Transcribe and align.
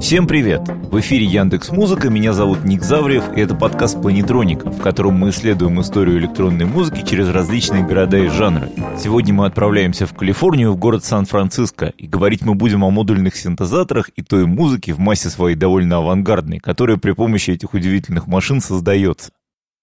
Всем 0.00 0.26
привет! 0.26 0.62
В 0.68 1.00
эфире 1.00 1.26
Яндекс 1.26 1.70
Музыка, 1.70 2.08
меня 2.08 2.32
зовут 2.32 2.64
Ник 2.64 2.82
Завриев, 2.82 3.24
и 3.36 3.40
это 3.40 3.54
подкаст 3.54 4.00
«Планетроника», 4.00 4.70
в 4.70 4.80
котором 4.80 5.14
мы 5.14 5.30
исследуем 5.30 5.80
историю 5.80 6.18
электронной 6.18 6.66
музыки 6.66 7.04
через 7.04 7.28
различные 7.28 7.84
города 7.84 8.18
и 8.18 8.28
жанры. 8.28 8.70
Сегодня 8.98 9.34
мы 9.34 9.46
отправляемся 9.46 10.06
в 10.06 10.14
Калифорнию, 10.14 10.72
в 10.72 10.76
город 10.76 11.04
Сан-Франциско, 11.04 11.92
и 11.96 12.06
говорить 12.06 12.42
мы 12.42 12.54
будем 12.54 12.84
о 12.84 12.90
модульных 12.90 13.36
синтезаторах 13.36 14.10
и 14.16 14.22
той 14.22 14.46
музыке 14.46 14.92
в 14.92 14.98
массе 14.98 15.30
своей 15.30 15.56
довольно 15.56 15.98
авангардной, 15.98 16.58
которая 16.58 16.96
при 16.96 17.12
помощи 17.12 17.50
этих 17.50 17.74
удивительных 17.74 18.26
машин 18.26 18.60
создается. 18.60 19.32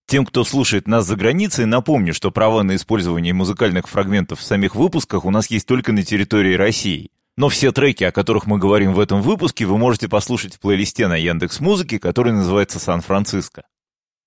Тем, 0.07 0.25
кто 0.25 0.45
слушает 0.45 0.87
нас 0.87 1.05
за 1.05 1.17
границей, 1.17 1.65
напомню, 1.65 2.13
что 2.13 2.31
права 2.31 2.63
на 2.63 2.75
использование 2.77 3.33
музыкальных 3.33 3.89
фрагментов 3.89 4.39
в 4.39 4.43
самих 4.43 4.75
выпусках 4.75 5.25
у 5.25 5.31
нас 5.31 5.51
есть 5.51 5.67
только 5.67 5.91
на 5.91 6.03
территории 6.03 6.55
России. 6.55 7.09
Но 7.37 7.49
все 7.49 7.71
треки, 7.71 8.03
о 8.03 8.11
которых 8.11 8.47
мы 8.47 8.57
говорим 8.57 8.93
в 8.93 8.99
этом 8.99 9.21
выпуске, 9.21 9.65
вы 9.65 9.77
можете 9.77 10.09
послушать 10.09 10.55
в 10.55 10.59
плейлисте 10.59 11.07
на 11.07 11.15
Яндекс 11.15 11.59
Музыке, 11.59 11.99
который 11.99 12.33
называется 12.33 12.79
«Сан-Франциско». 12.79 13.63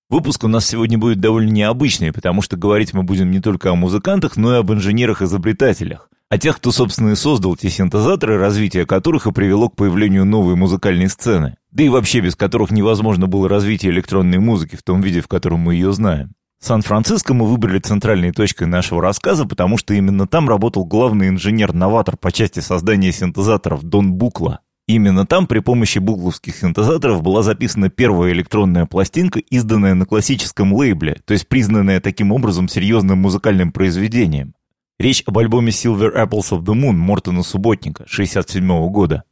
Выпуск 0.09 0.45
у 0.45 0.47
нас 0.47 0.65
сегодня 0.65 0.97
будет 0.97 1.19
довольно 1.19 1.49
необычный, 1.49 2.13
потому 2.13 2.41
что 2.41 2.55
говорить 2.55 2.93
мы 2.93 3.03
будем 3.03 3.29
не 3.29 3.41
только 3.41 3.69
о 3.69 3.75
музыкантах, 3.75 4.37
но 4.37 4.55
и 4.55 4.59
об 4.59 4.71
инженерах-изобретателях. 4.71 6.09
О 6.29 6.37
тех, 6.37 6.57
кто, 6.57 6.71
собственно, 6.71 7.09
и 7.09 7.15
создал 7.15 7.57
те 7.57 7.69
синтезаторы, 7.69 8.37
развитие 8.37 8.85
которых 8.85 9.27
и 9.27 9.33
привело 9.33 9.67
к 9.67 9.75
появлению 9.75 10.25
новой 10.25 10.55
музыкальной 10.55 11.09
сцены. 11.09 11.57
Да 11.71 11.83
и 11.83 11.89
вообще 11.89 12.21
без 12.21 12.37
которых 12.37 12.71
невозможно 12.71 13.27
было 13.27 13.49
развитие 13.49 13.91
электронной 13.91 14.39
музыки 14.39 14.77
в 14.77 14.83
том 14.83 15.01
виде, 15.01 15.19
в 15.19 15.27
котором 15.27 15.59
мы 15.59 15.75
ее 15.75 15.91
знаем. 15.91 16.31
Сан-Франциско 16.61 17.33
мы 17.33 17.47
выбрали 17.47 17.79
центральной 17.79 18.31
точкой 18.31 18.67
нашего 18.67 19.01
рассказа, 19.01 19.45
потому 19.45 19.77
что 19.77 19.95
именно 19.95 20.27
там 20.27 20.47
работал 20.47 20.85
главный 20.85 21.29
инженер-новатор 21.29 22.17
по 22.17 22.31
части 22.31 22.59
создания 22.59 23.11
синтезаторов 23.11 23.81
Дон 23.81 24.13
Букла. 24.13 24.59
Именно 24.87 25.25
там 25.25 25.47
при 25.47 25.57
помощи 25.57 25.97
букловских 25.97 26.55
синтезаторов 26.55 27.23
была 27.23 27.41
записана 27.41 27.89
первая 27.89 28.31
электронная 28.31 28.85
пластинка, 28.85 29.39
изданная 29.39 29.95
на 29.95 30.05
классическом 30.05 30.71
лейбле, 30.73 31.17
то 31.25 31.33
есть 31.33 31.47
признанная 31.47 31.99
таким 31.99 32.31
образом 32.31 32.67
серьезным 32.67 33.17
музыкальным 33.17 33.71
произведением. 33.71 34.53
Речь 34.99 35.23
об 35.25 35.39
альбоме 35.39 35.71
Silver 35.71 36.15
Apples 36.15 36.51
of 36.51 36.59
the 36.59 36.75
Moon 36.75 36.93
Мортона 36.93 37.41
Субботника 37.41 38.03
67 38.05 38.87
года. 38.89 39.23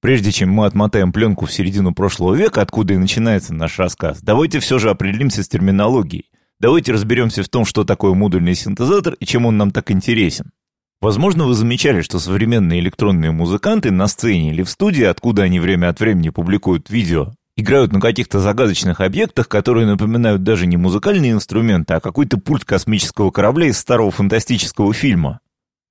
Прежде 0.00 0.32
чем 0.32 0.50
мы 0.50 0.66
отмотаем 0.66 1.12
пленку 1.12 1.46
в 1.46 1.52
середину 1.52 1.94
прошлого 1.94 2.34
века, 2.34 2.60
откуда 2.60 2.94
и 2.94 2.96
начинается 2.98 3.54
наш 3.54 3.78
рассказ, 3.78 4.18
давайте 4.20 4.58
все 4.58 4.80
же 4.80 4.90
определимся 4.90 5.44
с 5.44 5.48
терминологией. 5.48 6.32
Давайте 6.62 6.92
разберемся 6.92 7.42
в 7.42 7.48
том, 7.48 7.64
что 7.64 7.82
такое 7.82 8.14
модульный 8.14 8.54
синтезатор 8.54 9.14
и 9.14 9.26
чем 9.26 9.46
он 9.46 9.56
нам 9.56 9.72
так 9.72 9.90
интересен. 9.90 10.52
Возможно, 11.00 11.44
вы 11.44 11.54
замечали, 11.54 12.02
что 12.02 12.20
современные 12.20 12.78
электронные 12.78 13.32
музыканты 13.32 13.90
на 13.90 14.06
сцене 14.06 14.50
или 14.50 14.62
в 14.62 14.70
студии, 14.70 15.02
откуда 15.02 15.42
они 15.42 15.58
время 15.58 15.88
от 15.88 15.98
времени 15.98 16.28
публикуют 16.28 16.88
видео, 16.88 17.32
играют 17.56 17.92
на 17.92 18.00
каких-то 18.00 18.38
загадочных 18.38 19.00
объектах, 19.00 19.48
которые 19.48 19.88
напоминают 19.88 20.44
даже 20.44 20.68
не 20.68 20.76
музыкальные 20.76 21.32
инструменты, 21.32 21.94
а 21.94 22.00
какой-то 22.00 22.38
пульт 22.38 22.64
космического 22.64 23.32
корабля 23.32 23.66
из 23.66 23.78
старого 23.78 24.12
фантастического 24.12 24.94
фильма. 24.94 25.40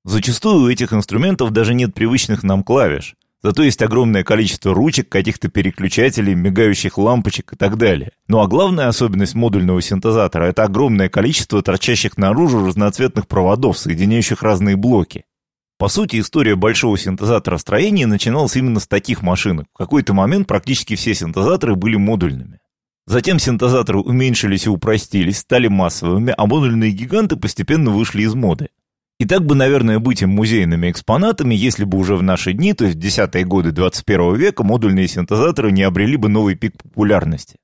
Зачастую 0.05 0.63
у 0.63 0.69
этих 0.69 0.93
инструментов 0.93 1.51
даже 1.51 1.73
нет 1.73 1.93
привычных 1.93 2.43
нам 2.43 2.63
клавиш. 2.63 3.15
Зато 3.43 3.63
есть 3.63 3.81
огромное 3.81 4.23
количество 4.23 4.73
ручек, 4.73 5.09
каких-то 5.09 5.47
переключателей, 5.47 6.35
мигающих 6.35 6.97
лампочек 6.99 7.53
и 7.53 7.55
так 7.55 7.77
далее. 7.77 8.11
Ну 8.27 8.39
а 8.39 8.47
главная 8.47 8.87
особенность 8.87 9.33
модульного 9.33 9.81
синтезатора– 9.81 10.43
это 10.45 10.63
огромное 10.63 11.09
количество 11.09 11.61
торчащих 11.63 12.17
наружу 12.17 12.65
разноцветных 12.65 13.27
проводов, 13.27 13.79
соединяющих 13.79 14.43
разные 14.43 14.75
блоки. 14.75 15.25
По 15.79 15.87
сути, 15.87 16.19
история 16.19 16.55
большого 16.55 16.95
синтезатора 16.95 17.57
строения 17.57 18.05
начиналась 18.05 18.55
именно 18.55 18.79
с 18.79 18.87
таких 18.87 19.23
машинок. 19.23 19.65
В 19.73 19.77
какой-то 19.77 20.13
момент 20.13 20.47
практически 20.47 20.95
все 20.95 21.15
синтезаторы 21.15 21.75
были 21.75 21.95
модульными. 21.95 22.59
Затем 23.07 23.39
синтезаторы 23.39 23.97
уменьшились 23.97 24.67
и 24.67 24.69
упростились, 24.69 25.39
стали 25.39 25.67
массовыми, 25.67 26.35
а 26.37 26.45
модульные 26.45 26.91
гиганты 26.91 27.35
постепенно 27.35 27.89
вышли 27.89 28.21
из 28.21 28.35
моды. 28.35 28.69
И 29.21 29.25
так 29.25 29.45
бы, 29.45 29.53
наверное, 29.53 29.99
быть 29.99 30.23
им 30.23 30.31
музейными 30.31 30.89
экспонатами, 30.89 31.53
если 31.53 31.83
бы 31.83 31.99
уже 31.99 32.15
в 32.15 32.23
наши 32.23 32.53
дни, 32.53 32.73
то 32.73 32.85
есть 32.85 32.97
в 32.97 32.99
десятые 32.99 33.45
годы 33.45 33.71
21 33.71 34.35
века, 34.35 34.63
модульные 34.63 35.07
синтезаторы 35.07 35.71
не 35.71 35.83
обрели 35.83 36.17
бы 36.17 36.27
новый 36.27 36.55
пик 36.55 36.81
популярности. 36.81 37.57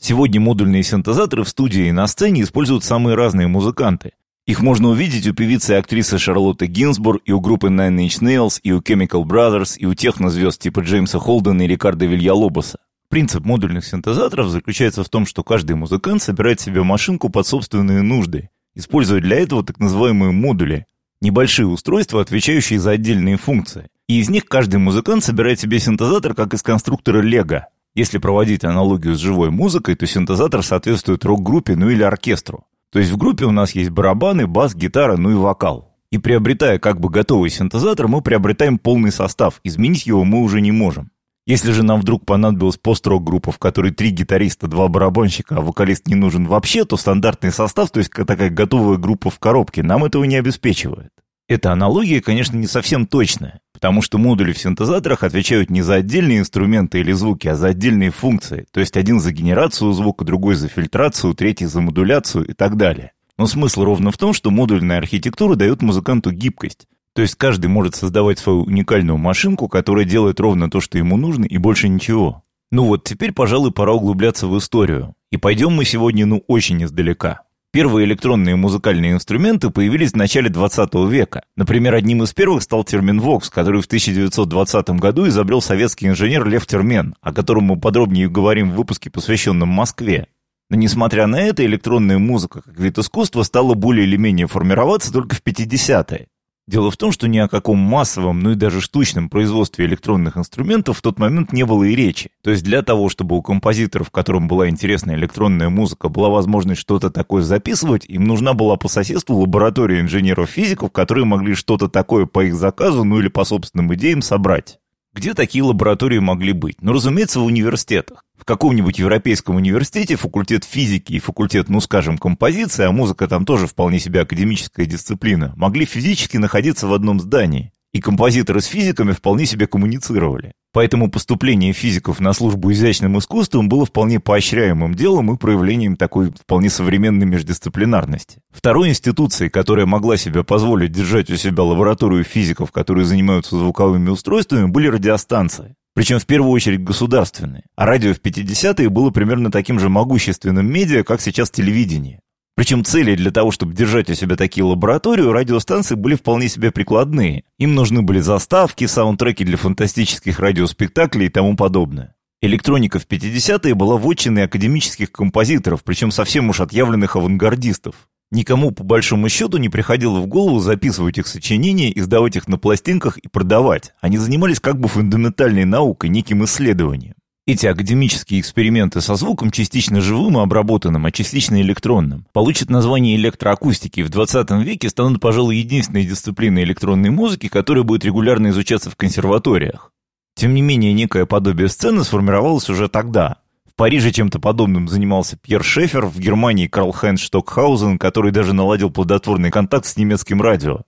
Сегодня 0.00 0.40
модульные 0.40 0.82
синтезаторы 0.82 1.44
в 1.44 1.48
студии 1.48 1.86
и 1.86 1.92
на 1.92 2.08
сцене 2.08 2.42
используют 2.42 2.82
самые 2.82 3.14
разные 3.14 3.46
музыканты. 3.46 4.14
Их 4.48 4.62
можно 4.62 4.88
увидеть 4.88 5.28
у 5.28 5.32
певицы 5.32 5.74
и 5.74 5.76
актрисы 5.76 6.18
Шарлотты 6.18 6.66
Гинзбург, 6.66 7.22
и 7.24 7.30
у 7.30 7.40
группы 7.40 7.68
Nine 7.68 7.98
Inch 7.98 8.20
Nails, 8.20 8.58
и 8.64 8.72
у 8.72 8.80
Chemical 8.80 9.22
Brothers, 9.22 9.78
и 9.78 9.86
у 9.86 9.94
технозвезд 9.94 10.60
типа 10.60 10.80
Джеймса 10.80 11.20
Холдена 11.20 11.62
и 11.62 11.68
Рикардо 11.68 12.06
Вильялобоса. 12.06 12.80
Принцип 13.10 13.44
модульных 13.44 13.86
синтезаторов 13.86 14.48
заключается 14.48 15.04
в 15.04 15.08
том, 15.08 15.24
что 15.24 15.44
каждый 15.44 15.76
музыкант 15.76 16.24
собирает 16.24 16.58
себе 16.58 16.82
машинку 16.82 17.28
под 17.28 17.46
собственные 17.46 18.02
нужды, 18.02 18.50
используя 18.74 19.20
для 19.20 19.36
этого 19.36 19.62
так 19.62 19.78
называемые 19.78 20.32
модули, 20.32 20.84
Небольшие 21.22 21.66
устройства, 21.66 22.20
отвечающие 22.20 22.78
за 22.78 22.90
отдельные 22.90 23.36
функции. 23.36 23.88
И 24.08 24.20
из 24.20 24.28
них 24.28 24.44
каждый 24.44 24.76
музыкант 24.76 25.24
собирает 25.24 25.58
себе 25.58 25.78
синтезатор, 25.78 26.34
как 26.34 26.52
из 26.52 26.62
конструктора 26.62 27.20
Лего. 27.20 27.68
Если 27.94 28.18
проводить 28.18 28.64
аналогию 28.64 29.14
с 29.14 29.18
живой 29.18 29.50
музыкой, 29.50 29.94
то 29.94 30.06
синтезатор 30.06 30.62
соответствует 30.62 31.24
рок-группе, 31.24 31.74
ну 31.76 31.88
или 31.88 32.02
оркестру. 32.02 32.66
То 32.92 32.98
есть 32.98 33.10
в 33.10 33.16
группе 33.16 33.46
у 33.46 33.50
нас 33.50 33.74
есть 33.74 33.90
барабаны, 33.90 34.46
бас, 34.46 34.74
гитара, 34.74 35.16
ну 35.16 35.30
и 35.30 35.34
вокал. 35.34 35.94
И 36.10 36.18
приобретая 36.18 36.78
как 36.78 37.00
бы 37.00 37.08
готовый 37.08 37.50
синтезатор, 37.50 38.06
мы 38.06 38.20
приобретаем 38.20 38.78
полный 38.78 39.10
состав, 39.10 39.60
изменить 39.64 40.06
его 40.06 40.24
мы 40.24 40.42
уже 40.42 40.60
не 40.60 40.72
можем. 40.72 41.10
Если 41.46 41.70
же 41.70 41.84
нам 41.84 42.00
вдруг 42.00 42.26
понадобилась 42.26 42.76
пост-рок-группа, 42.76 43.52
в 43.52 43.58
которой 43.58 43.92
три 43.92 44.10
гитариста, 44.10 44.66
два 44.66 44.88
барабанщика, 44.88 45.56
а 45.56 45.60
вокалист 45.60 46.08
не 46.08 46.16
нужен 46.16 46.46
вообще, 46.46 46.84
то 46.84 46.96
стандартный 46.96 47.52
состав, 47.52 47.92
то 47.92 48.00
есть 48.00 48.10
такая 48.10 48.50
готовая 48.50 48.96
группа 48.96 49.30
в 49.30 49.38
коробке, 49.38 49.84
нам 49.84 50.04
этого 50.04 50.24
не 50.24 50.34
обеспечивает. 50.34 51.10
Эта 51.48 51.70
аналогия, 51.70 52.20
конечно, 52.20 52.56
не 52.56 52.66
совсем 52.66 53.06
точная, 53.06 53.60
потому 53.72 54.02
что 54.02 54.18
модули 54.18 54.52
в 54.52 54.58
синтезаторах 54.58 55.22
отвечают 55.22 55.70
не 55.70 55.82
за 55.82 55.94
отдельные 55.94 56.40
инструменты 56.40 56.98
или 56.98 57.12
звуки, 57.12 57.46
а 57.46 57.54
за 57.54 57.68
отдельные 57.68 58.10
функции, 58.10 58.66
то 58.72 58.80
есть 58.80 58.96
один 58.96 59.20
за 59.20 59.30
генерацию 59.30 59.92
звука, 59.92 60.24
другой 60.24 60.56
за 60.56 60.66
фильтрацию, 60.66 61.34
третий 61.34 61.66
за 61.66 61.80
модуляцию 61.80 62.44
и 62.48 62.54
так 62.54 62.76
далее. 62.76 63.12
Но 63.38 63.46
смысл 63.46 63.84
ровно 63.84 64.10
в 64.10 64.18
том, 64.18 64.32
что 64.32 64.50
модульная 64.50 64.98
архитектура 64.98 65.54
дает 65.54 65.80
музыканту 65.80 66.32
гибкость, 66.32 66.88
то 67.16 67.22
есть 67.22 67.34
каждый 67.34 67.68
может 67.68 67.94
создавать 67.94 68.38
свою 68.38 68.64
уникальную 68.64 69.16
машинку, 69.16 69.68
которая 69.68 70.04
делает 70.04 70.38
ровно 70.38 70.68
то, 70.68 70.82
что 70.82 70.98
ему 70.98 71.16
нужно, 71.16 71.46
и 71.46 71.56
больше 71.56 71.88
ничего. 71.88 72.42
Ну 72.70 72.84
вот, 72.84 73.04
теперь, 73.04 73.32
пожалуй, 73.32 73.72
пора 73.72 73.94
углубляться 73.94 74.46
в 74.46 74.58
историю. 74.58 75.14
И 75.32 75.38
пойдем 75.38 75.72
мы 75.72 75.86
сегодня, 75.86 76.26
ну, 76.26 76.44
очень 76.46 76.84
издалека. 76.84 77.40
Первые 77.72 78.06
электронные 78.06 78.54
музыкальные 78.56 79.12
инструменты 79.12 79.70
появились 79.70 80.12
в 80.12 80.16
начале 80.16 80.50
20 80.50 80.92
века. 81.08 81.42
Например, 81.56 81.94
одним 81.94 82.22
из 82.22 82.34
первых 82.34 82.62
стал 82.62 82.84
термин 82.84 83.18
«вокс», 83.18 83.48
который 83.48 83.80
в 83.80 83.86
1920 83.86 84.90
году 84.90 85.26
изобрел 85.26 85.62
советский 85.62 86.08
инженер 86.08 86.46
Лев 86.46 86.66
Термен, 86.66 87.14
о 87.22 87.32
котором 87.32 87.64
мы 87.64 87.80
подробнее 87.80 88.28
говорим 88.28 88.72
в 88.72 88.74
выпуске, 88.74 89.08
посвященном 89.08 89.70
Москве. 89.70 90.26
Но 90.68 90.76
несмотря 90.76 91.26
на 91.26 91.40
это, 91.40 91.64
электронная 91.64 92.18
музыка 92.18 92.60
как 92.60 92.78
вид 92.78 92.98
искусства 92.98 93.42
стала 93.42 93.72
более 93.72 94.04
или 94.06 94.18
менее 94.18 94.46
формироваться 94.48 95.10
только 95.10 95.34
в 95.34 95.42
50-е. 95.42 96.26
Дело 96.68 96.90
в 96.90 96.96
том, 96.96 97.12
что 97.12 97.28
ни 97.28 97.38
о 97.38 97.46
каком 97.46 97.78
массовом, 97.78 98.40
ну 98.40 98.50
и 98.50 98.56
даже 98.56 98.80
штучном 98.80 99.30
производстве 99.30 99.86
электронных 99.86 100.36
инструментов 100.36 100.98
в 100.98 101.02
тот 101.02 101.20
момент 101.20 101.52
не 101.52 101.64
было 101.64 101.84
и 101.84 101.94
речи. 101.94 102.30
То 102.42 102.50
есть 102.50 102.64
для 102.64 102.82
того, 102.82 103.08
чтобы 103.08 103.36
у 103.36 103.42
композиторов, 103.42 104.10
которым 104.10 104.48
была 104.48 104.68
интересна 104.68 105.12
электронная 105.14 105.68
музыка, 105.68 106.08
была 106.08 106.28
возможность 106.28 106.80
что-то 106.80 107.10
такое 107.10 107.42
записывать, 107.42 108.04
им 108.06 108.24
нужна 108.24 108.52
была 108.52 108.76
по 108.76 108.88
соседству 108.88 109.36
лаборатория 109.36 110.00
инженеров-физиков, 110.00 110.90
которые 110.90 111.24
могли 111.24 111.54
что-то 111.54 111.88
такое 111.88 112.26
по 112.26 112.44
их 112.44 112.56
заказу, 112.56 113.04
ну 113.04 113.20
или 113.20 113.28
по 113.28 113.44
собственным 113.44 113.94
идеям 113.94 114.20
собрать. 114.20 114.80
Где 115.16 115.32
такие 115.32 115.64
лаборатории 115.64 116.18
могли 116.18 116.52
быть? 116.52 116.82
Ну, 116.82 116.92
разумеется, 116.92 117.40
в 117.40 117.44
университетах. 117.46 118.22
В 118.38 118.44
каком-нибудь 118.44 118.98
европейском 118.98 119.56
университете 119.56 120.14
факультет 120.14 120.64
физики 120.64 121.14
и 121.14 121.20
факультет, 121.20 121.70
ну, 121.70 121.80
скажем, 121.80 122.18
композиции, 122.18 122.84
а 122.84 122.92
музыка 122.92 123.26
там 123.26 123.46
тоже 123.46 123.66
вполне 123.66 123.98
себе 123.98 124.20
академическая 124.20 124.84
дисциплина, 124.84 125.54
могли 125.56 125.86
физически 125.86 126.36
находиться 126.36 126.86
в 126.86 126.92
одном 126.92 127.18
здании 127.18 127.72
и 127.94 128.00
композиторы 128.02 128.60
с 128.60 128.66
физиками 128.66 129.12
вполне 129.12 129.46
себе 129.46 129.66
коммуницировали. 129.66 130.52
Поэтому 130.76 131.10
поступление 131.10 131.72
физиков 131.72 132.20
на 132.20 132.34
службу 132.34 132.70
изящным 132.70 133.16
искусством 133.16 133.66
было 133.66 133.86
вполне 133.86 134.20
поощряемым 134.20 134.92
делом 134.92 135.32
и 135.32 135.38
проявлением 135.38 135.96
такой 135.96 136.30
вполне 136.32 136.68
современной 136.68 137.24
междисциплинарности. 137.24 138.40
Второй 138.52 138.90
институцией, 138.90 139.48
которая 139.48 139.86
могла 139.86 140.18
себе 140.18 140.44
позволить 140.44 140.92
держать 140.92 141.30
у 141.30 141.36
себя 141.36 141.62
лабораторию 141.62 142.24
физиков, 142.24 142.72
которые 142.72 143.06
занимаются 143.06 143.56
звуковыми 143.56 144.10
устройствами, 144.10 144.66
были 144.66 144.88
радиостанции. 144.88 145.76
Причем 145.94 146.18
в 146.18 146.26
первую 146.26 146.52
очередь 146.52 146.84
государственные. 146.84 147.62
А 147.74 147.86
радио 147.86 148.12
в 148.12 148.20
50-е 148.20 148.90
было 148.90 149.08
примерно 149.08 149.50
таким 149.50 149.80
же 149.80 149.88
могущественным 149.88 150.70
медиа, 150.70 151.04
как 151.04 151.22
сейчас 151.22 151.50
телевидение. 151.50 152.20
Причем 152.56 152.84
цели 152.84 153.14
для 153.14 153.30
того, 153.30 153.50
чтобы 153.50 153.74
держать 153.74 154.08
у 154.08 154.14
себя 154.14 154.34
такие 154.34 154.64
лаборатории, 154.64 155.22
у 155.22 155.32
радиостанций 155.32 155.94
были 155.94 156.14
вполне 156.14 156.48
себе 156.48 156.70
прикладные. 156.70 157.44
Им 157.58 157.74
нужны 157.74 158.00
были 158.00 158.18
заставки, 158.18 158.86
саундтреки 158.86 159.44
для 159.44 159.58
фантастических 159.58 160.40
радиоспектаклей 160.40 161.26
и 161.26 161.28
тому 161.28 161.54
подобное. 161.54 162.14
Электроника 162.40 162.98
в 162.98 163.06
50-е 163.06 163.74
была 163.74 163.98
вотчиной 163.98 164.44
академических 164.44 165.12
композиторов, 165.12 165.84
причем 165.84 166.10
совсем 166.10 166.48
уж 166.48 166.60
отъявленных 166.60 167.16
авангардистов. 167.16 167.94
Никому, 168.30 168.70
по 168.70 168.82
большому 168.82 169.28
счету, 169.28 169.58
не 169.58 169.68
приходило 169.68 170.18
в 170.20 170.26
голову 170.26 170.58
записывать 170.58 171.18
их 171.18 171.26
сочинения, 171.26 171.96
издавать 171.96 172.36
их 172.36 172.48
на 172.48 172.56
пластинках 172.56 173.18
и 173.18 173.28
продавать. 173.28 173.92
Они 174.00 174.16
занимались 174.16 174.60
как 174.60 174.80
бы 174.80 174.88
фундаментальной 174.88 175.66
наукой, 175.66 176.08
неким 176.08 176.42
исследованием. 176.44 177.14
Эти 177.48 177.66
академические 177.66 178.40
эксперименты 178.40 179.00
со 179.00 179.14
звуком, 179.14 179.52
частично 179.52 180.00
живым 180.00 180.36
и 180.36 180.42
обработанным, 180.42 181.06
а 181.06 181.12
частично 181.12 181.60
электронным, 181.60 182.26
получат 182.32 182.70
название 182.70 183.14
электроакустики 183.14 184.00
и 184.00 184.02
в 184.02 184.08
20 184.08 184.50
веке 184.64 184.88
станут, 184.88 185.20
пожалуй, 185.20 185.58
единственной 185.58 186.04
дисциплиной 186.04 186.64
электронной 186.64 187.10
музыки, 187.10 187.46
которая 187.46 187.84
будет 187.84 188.04
регулярно 188.04 188.48
изучаться 188.48 188.90
в 188.90 188.96
консерваториях. 188.96 189.92
Тем 190.34 190.54
не 190.54 190.60
менее, 190.60 190.92
некое 190.92 191.24
подобие 191.24 191.68
сцены 191.68 192.02
сформировалось 192.02 192.68
уже 192.68 192.88
тогда. 192.88 193.36
В 193.64 193.76
Париже 193.76 194.10
чем-то 194.10 194.40
подобным 194.40 194.88
занимался 194.88 195.36
Пьер 195.36 195.62
Шефер, 195.62 196.06
в 196.06 196.18
Германии 196.18 196.66
Карл 196.66 196.90
Хайнц 196.90 197.20
Штокхаузен, 197.20 197.96
который 198.00 198.32
даже 198.32 198.54
наладил 198.54 198.90
плодотворный 198.90 199.52
контакт 199.52 199.86
с 199.86 199.96
немецким 199.96 200.42
радио. 200.42 200.80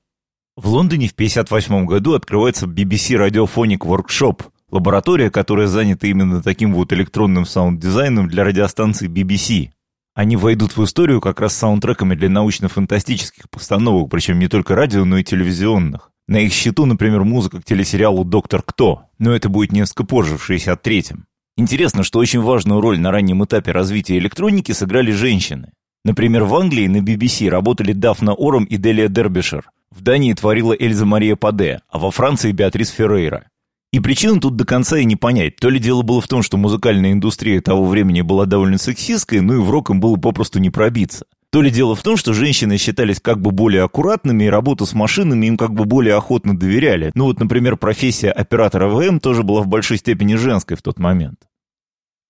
В 0.56 0.66
Лондоне 0.70 1.06
в 1.06 1.12
1958 1.12 1.86
году 1.86 2.14
открывается 2.14 2.66
BBC 2.66 3.16
Radiophonic 3.16 3.78
Workshop– 3.78 4.46
Лаборатория, 4.70 5.30
которая 5.30 5.66
занята 5.66 6.06
именно 6.06 6.42
таким 6.42 6.74
вот 6.74 6.92
электронным 6.92 7.46
саунд-дизайном 7.46 8.28
для 8.28 8.44
радиостанции 8.44 9.08
BBC. 9.08 9.70
Они 10.14 10.36
войдут 10.36 10.76
в 10.76 10.84
историю 10.84 11.20
как 11.22 11.40
раз 11.40 11.54
саундтреками 11.54 12.14
для 12.14 12.28
научно-фантастических 12.28 13.48
постановок, 13.48 14.10
причем 14.10 14.38
не 14.38 14.48
только 14.48 14.74
радио, 14.74 15.04
но 15.04 15.18
и 15.18 15.24
телевизионных. 15.24 16.10
На 16.26 16.40
их 16.40 16.52
счету, 16.52 16.84
например, 16.84 17.24
музыка 17.24 17.62
к 17.62 17.64
телесериалу 17.64 18.24
«Доктор 18.24 18.62
Кто», 18.62 19.04
но 19.18 19.34
это 19.34 19.48
будет 19.48 19.72
несколько 19.72 20.04
позже, 20.04 20.36
в 20.36 20.50
63-м. 20.50 21.24
Интересно, 21.56 22.02
что 22.02 22.18
очень 22.18 22.42
важную 22.42 22.82
роль 22.82 23.00
на 23.00 23.10
раннем 23.10 23.42
этапе 23.44 23.72
развития 23.72 24.18
электроники 24.18 24.72
сыграли 24.72 25.12
женщины. 25.12 25.72
Например, 26.04 26.44
в 26.44 26.54
Англии 26.54 26.86
на 26.86 26.98
BBC 26.98 27.48
работали 27.48 27.92
Дафна 27.92 28.34
Ором 28.34 28.64
и 28.64 28.76
Делия 28.76 29.08
Дербишер. 29.08 29.70
В 29.90 30.02
Дании 30.02 30.34
творила 30.34 30.74
Эльза 30.78 31.06
Мария 31.06 31.36
Паде, 31.36 31.80
а 31.88 31.98
во 31.98 32.10
Франции 32.10 32.52
Беатрис 32.52 32.90
Феррейра. 32.90 33.46
И 33.90 34.00
причину 34.00 34.38
тут 34.38 34.56
до 34.56 34.66
конца 34.66 34.98
и 34.98 35.04
не 35.06 35.16
понять. 35.16 35.56
То 35.56 35.70
ли 35.70 35.78
дело 35.78 36.02
было 36.02 36.20
в 36.20 36.28
том, 36.28 36.42
что 36.42 36.58
музыкальная 36.58 37.12
индустрия 37.12 37.60
того 37.62 37.86
времени 37.86 38.20
была 38.20 38.44
довольно 38.44 38.76
сексистской, 38.76 39.40
ну 39.40 39.54
и 39.54 39.58
в 39.58 39.70
рок 39.70 39.88
им 39.88 39.98
было 39.98 40.16
попросту 40.16 40.58
не 40.58 40.68
пробиться. 40.68 41.24
То 41.50 41.62
ли 41.62 41.70
дело 41.70 41.96
в 41.96 42.02
том, 42.02 42.18
что 42.18 42.34
женщины 42.34 42.76
считались 42.76 43.20
как 43.20 43.40
бы 43.40 43.50
более 43.50 43.82
аккуратными, 43.82 44.44
и 44.44 44.50
работу 44.50 44.84
с 44.84 44.92
машинами 44.92 45.46
им 45.46 45.56
как 45.56 45.72
бы 45.72 45.86
более 45.86 46.16
охотно 46.16 46.58
доверяли. 46.58 47.10
Ну 47.14 47.24
вот, 47.24 47.40
например, 47.40 47.78
профессия 47.78 48.30
оператора 48.30 48.88
ВМ 48.88 49.20
тоже 49.20 49.42
была 49.42 49.62
в 49.62 49.68
большой 49.68 49.96
степени 49.96 50.34
женской 50.34 50.76
в 50.76 50.82
тот 50.82 50.98
момент. 50.98 51.38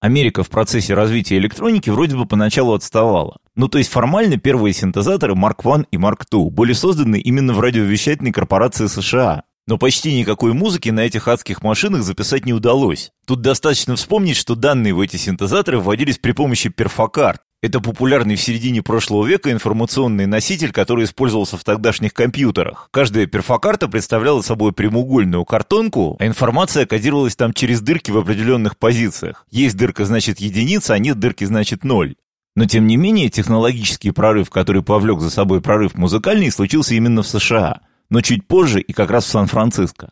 Америка 0.01 0.45
в 0.45 0.51
процессе 0.51 0.95
развития 0.95 1.39
электроники 1.39 1.91
вроде 1.91 2.17
бы 2.17 2.25
поначалу 2.25 2.75
отставала. 2.75 3.39
Ну 3.57 3.67
то 3.67 3.79
есть 3.79 3.91
формально 3.91 4.37
первые 4.37 4.73
синтезаторы 4.73 5.35
Mark 5.35 5.63
I 5.65 5.87
и 5.91 5.97
Mark 5.97 6.21
II 6.33 6.51
были 6.51 6.73
созданы 6.73 7.19
именно 7.19 7.53
в 7.53 7.59
радиовещательной 7.59 8.31
корпорации 8.31 8.87
США, 8.87 9.43
но 9.69 9.77
почти 9.77 10.19
никакой 10.19 10.55
музыки 10.55 10.89
на 10.89 11.01
этих 11.01 11.29
адских 11.29 11.63
машинах 11.63 12.03
записать 12.03 12.47
не 12.47 12.55
удалось. 12.55 13.13
Тут 13.27 13.43
достаточно 13.43 13.97
вспомнить, 13.97 14.37
что 14.37 14.55
данные 14.55 14.95
в 14.95 15.01
эти 15.01 15.17
синтезаторы 15.17 15.79
вводились 15.79 16.17
при 16.17 16.33
помощи 16.33 16.71
перфокарт. 16.71 17.43
Это 17.61 17.79
популярный 17.81 18.37
в 18.37 18.41
середине 18.41 18.83
прошлого 18.83 19.27
века 19.27 19.53
информационный 19.53 20.25
носитель, 20.25 20.73
который 20.73 21.05
использовался 21.05 21.59
в 21.59 21.65
тогдашних 21.65 22.15
компьютерах. 22.15 22.89
Каждая 22.93 23.27
перфокарта 23.27 23.89
представляла 23.89 24.41
собой 24.41 24.73
прямоугольную 24.73 25.45
картонку, 25.45 26.17
а 26.19 26.27
информация 26.27 26.87
кодировалась 26.87 27.37
там 27.37 27.53
через 27.53 27.83
дырки 27.83 28.11
в 28.11 28.17
определенных 28.17 28.79
позициях. 28.79 29.45
Есть 29.51 29.77
дырка 29.77 30.07
значит 30.07 30.41
единица, 30.41 30.95
а 30.95 30.99
нет 30.99 31.19
дырки 31.19 31.45
значит 31.45 31.85
ноль. 31.85 32.15
Но 32.57 32.65
тем 32.65 32.87
не 32.87 32.97
менее, 32.97 33.29
технологический 33.29 34.13
прорыв, 34.13 34.49
который 34.49 34.83
повлек 34.83 35.21
за 35.21 35.29
собой 35.29 35.61
прорыв 35.61 35.95
музыкальный, 35.95 36.51
случился 36.51 36.95
именно 36.95 37.23
в 37.23 37.29
США 37.29 37.83
но 38.11 38.21
чуть 38.21 38.47
позже 38.47 38.81
и 38.81 38.93
как 38.93 39.11
раз 39.11 39.25
в 39.25 39.29
Сан-Франциско. 39.29 40.11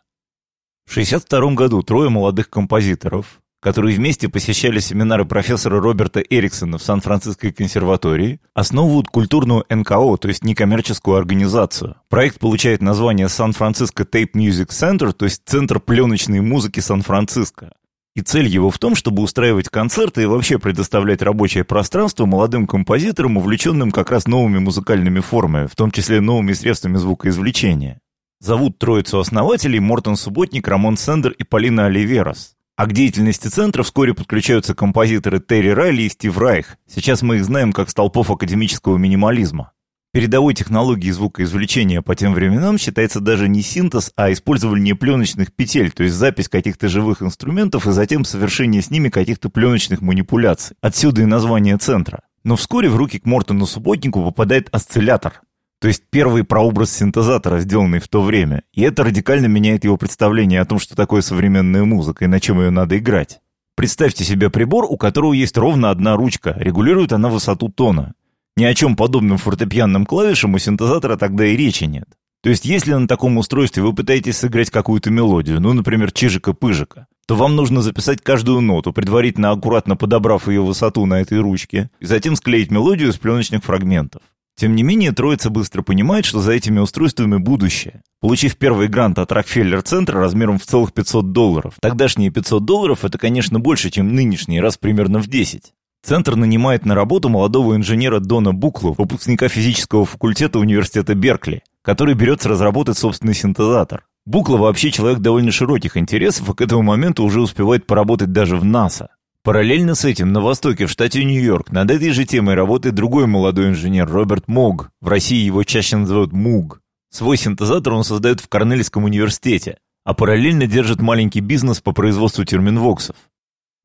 В 0.85 0.91
1962 0.91 1.53
году 1.53 1.83
трое 1.83 2.09
молодых 2.09 2.49
композиторов, 2.49 3.39
которые 3.59 3.95
вместе 3.95 4.29
посещали 4.29 4.79
семинары 4.79 5.25
профессора 5.25 5.81
Роберта 5.81 6.21
Эриксона 6.21 6.77
в 6.77 6.83
Сан-Франциской 6.83 7.51
консерватории, 7.51 8.39
основывают 8.53 9.07
культурную 9.07 9.65
НКО, 9.69 10.17
то 10.17 10.27
есть 10.27 10.43
некоммерческую 10.43 11.17
организацию. 11.17 11.95
Проект 12.07 12.39
получает 12.39 12.81
название 12.81 13.29
Сан-Франциско 13.29 14.03
Tape 14.03 14.33
Music 14.33 14.67
Center, 14.67 15.11
то 15.11 15.25
есть 15.25 15.41
Центр 15.45 15.79
пленочной 15.79 16.39
музыки 16.39 16.79
Сан-Франциско. 16.79 17.73
И 18.17 18.21
цель 18.21 18.47
его 18.47 18.71
в 18.71 18.79
том, 18.79 18.95
чтобы 18.95 19.21
устраивать 19.21 19.69
концерты 19.69 20.23
и 20.23 20.25
вообще 20.25 20.57
предоставлять 20.57 21.21
рабочее 21.21 21.63
пространство 21.63 22.25
молодым 22.25 22.65
композиторам, 22.65 23.37
увлеченным 23.37 23.91
как 23.91 24.09
раз 24.09 24.25
новыми 24.25 24.57
музыкальными 24.57 25.19
формами, 25.19 25.67
в 25.67 25.75
том 25.75 25.91
числе 25.91 26.19
новыми 26.19 26.53
средствами 26.53 26.97
звукоизвлечения. 26.97 28.01
Зовут 28.39 28.79
троицу 28.79 29.19
основателей 29.19 29.79
Мортон 29.79 30.15
Субботник, 30.15 30.67
Рамон 30.67 30.97
Сендер 30.97 31.33
и 31.33 31.43
Полина 31.43 31.85
Оливерас. 31.85 32.55
А 32.75 32.87
к 32.87 32.93
деятельности 32.93 33.49
центра 33.49 33.83
вскоре 33.83 34.15
подключаются 34.15 34.73
композиторы 34.73 35.39
Терри 35.39 35.69
Райли 35.69 36.01
и 36.01 36.09
Стив 36.09 36.35
Райх. 36.39 36.77
Сейчас 36.87 37.21
мы 37.21 37.35
их 37.35 37.45
знаем 37.45 37.71
как 37.71 37.91
столпов 37.91 38.31
академического 38.31 38.97
минимализма. 38.97 39.73
Передовой 40.13 40.53
технологией 40.53 41.11
звукоизвлечения 41.11 42.01
по 42.01 42.15
тем 42.15 42.33
временам 42.33 42.77
считается 42.77 43.19
даже 43.19 43.49
не 43.49 43.61
синтез, 43.61 44.11
а 44.15 44.31
использование 44.31 44.95
пленочных 44.95 45.53
петель, 45.53 45.91
то 45.91 46.03
есть 46.03 46.15
запись 46.15 46.49
каких-то 46.49 46.87
живых 46.87 47.21
инструментов 47.21 47.87
и 47.87 47.91
затем 47.91 48.25
совершение 48.25 48.81
с 48.81 48.89
ними 48.89 49.09
каких-то 49.09 49.49
пленочных 49.49 50.01
манипуляций. 50.01 50.75
Отсюда 50.81 51.21
и 51.21 51.25
название 51.25 51.77
центра. 51.77 52.21
Но 52.43 52.55
вскоре 52.55 52.89
в 52.89 52.95
руки 52.95 53.19
к 53.19 53.25
Мортону 53.25 53.65
Субботнику 53.65 54.23
попадает 54.23 54.69
осциллятор, 54.71 55.41
то 55.79 55.87
есть 55.87 56.03
первый 56.09 56.43
прообраз 56.43 56.91
синтезатора, 56.91 57.59
сделанный 57.59 57.99
в 57.99 58.07
то 58.07 58.21
время. 58.21 58.63
И 58.73 58.81
это 58.81 59.03
радикально 59.03 59.45
меняет 59.45 59.83
его 59.83 59.97
представление 59.97 60.61
о 60.61 60.65
том, 60.65 60.79
что 60.79 60.95
такое 60.95 61.21
современная 61.21 61.83
музыка 61.83 62.25
и 62.25 62.27
на 62.27 62.39
чем 62.39 62.59
ее 62.59 62.71
надо 62.71 62.97
играть. 62.97 63.41
Представьте 63.75 64.23
себе 64.23 64.49
прибор, 64.49 64.85
у 64.89 64.97
которого 64.97 65.33
есть 65.33 65.55
ровно 65.55 65.91
одна 65.91 66.15
ручка, 66.15 66.55
регулирует 66.57 67.13
она 67.13 67.29
высоту 67.29 67.69
тона. 67.69 68.15
Ни 68.57 68.63
о 68.63 68.73
чем 68.73 68.95
подобном 68.95 69.37
фортепианным 69.37 70.07
клавишам 70.07 70.55
у 70.55 70.57
синтезатора 70.57 71.15
тогда 71.15 71.45
и 71.45 71.55
речи 71.55 71.83
нет. 71.83 72.07
То 72.41 72.49
есть, 72.49 72.65
если 72.65 72.91
на 72.91 73.07
таком 73.07 73.37
устройстве 73.37 73.83
вы 73.83 73.93
пытаетесь 73.93 74.37
сыграть 74.37 74.71
какую-то 74.71 75.11
мелодию, 75.11 75.61
ну, 75.61 75.73
например, 75.73 76.11
чижика-пыжика, 76.11 77.05
то 77.27 77.35
вам 77.35 77.55
нужно 77.55 77.81
записать 77.81 78.21
каждую 78.21 78.61
ноту, 78.61 78.93
предварительно 78.93 79.51
аккуратно 79.51 79.95
подобрав 79.95 80.47
ее 80.47 80.61
высоту 80.61 81.05
на 81.05 81.21
этой 81.21 81.39
ручке, 81.39 81.91
и 81.99 82.05
затем 82.05 82.35
склеить 82.35 82.71
мелодию 82.71 83.09
из 83.09 83.17
пленочных 83.17 83.63
фрагментов. 83.63 84.23
Тем 84.55 84.75
не 84.75 84.81
менее, 84.81 85.11
троица 85.11 85.51
быстро 85.51 85.83
понимает, 85.83 86.25
что 86.25 86.39
за 86.39 86.53
этими 86.53 86.79
устройствами 86.79 87.37
будущее. 87.37 88.01
Получив 88.21 88.57
первый 88.57 88.87
грант 88.87 89.19
от 89.19 89.31
Рокфеллер-центра 89.31 90.19
размером 90.19 90.57
в 90.57 90.65
целых 90.65 90.93
500 90.93 91.31
долларов. 91.31 91.75
Тогдашние 91.79 92.31
500 92.31 92.65
долларов 92.65 93.05
это, 93.05 93.19
конечно, 93.19 93.59
больше, 93.59 93.91
чем 93.91 94.15
нынешние, 94.15 94.61
раз 94.61 94.79
примерно 94.79 95.19
в 95.19 95.27
10. 95.27 95.73
Центр 96.03 96.35
нанимает 96.35 96.85
на 96.85 96.95
работу 96.95 97.29
молодого 97.29 97.75
инженера 97.75 98.19
Дона 98.19 98.53
Буклу, 98.53 98.93
выпускника 98.97 99.47
физического 99.49 100.05
факультета 100.05 100.59
университета 100.59 101.15
Беркли, 101.15 101.63
который 101.81 102.15
берется 102.15 102.49
разработать 102.49 102.97
собственный 102.97 103.33
синтезатор. 103.33 104.05
Букла 104.25 104.57
вообще 104.57 104.91
человек 104.91 105.19
довольно 105.19 105.51
широких 105.51 105.95
интересов, 105.95 106.49
и 106.49 106.53
к 106.53 106.61
этому 106.61 106.81
моменту 106.81 107.23
уже 107.23 107.41
успевает 107.41 107.87
поработать 107.87 108.31
даже 108.31 108.57
в 108.57 108.65
НАСА. 108.65 109.09
Параллельно 109.43 109.95
с 109.95 110.03
этим 110.03 110.33
на 110.33 110.41
востоке, 110.41 110.85
в 110.85 110.91
штате 110.91 111.23
Нью-Йорк, 111.23 111.71
над 111.71 111.89
этой 111.89 112.11
же 112.11 112.25
темой 112.25 112.55
работает 112.55 112.95
другой 112.95 113.27
молодой 113.27 113.69
инженер 113.69 114.09
Роберт 114.09 114.49
Мог. 114.49 114.89
В 114.99 115.07
России 115.07 115.45
его 115.45 115.63
чаще 115.63 115.95
называют 115.95 116.33
Муг. 116.33 116.81
Свой 117.09 117.37
синтезатор 117.37 117.93
он 117.93 118.03
создает 118.03 118.41
в 118.41 118.49
Корнельском 118.49 119.05
университете, 119.05 119.77
а 120.03 120.13
параллельно 120.13 120.67
держит 120.67 121.01
маленький 121.01 121.39
бизнес 121.39 121.79
по 121.79 121.93
производству 121.93 122.43
терминвоксов. 122.43 123.15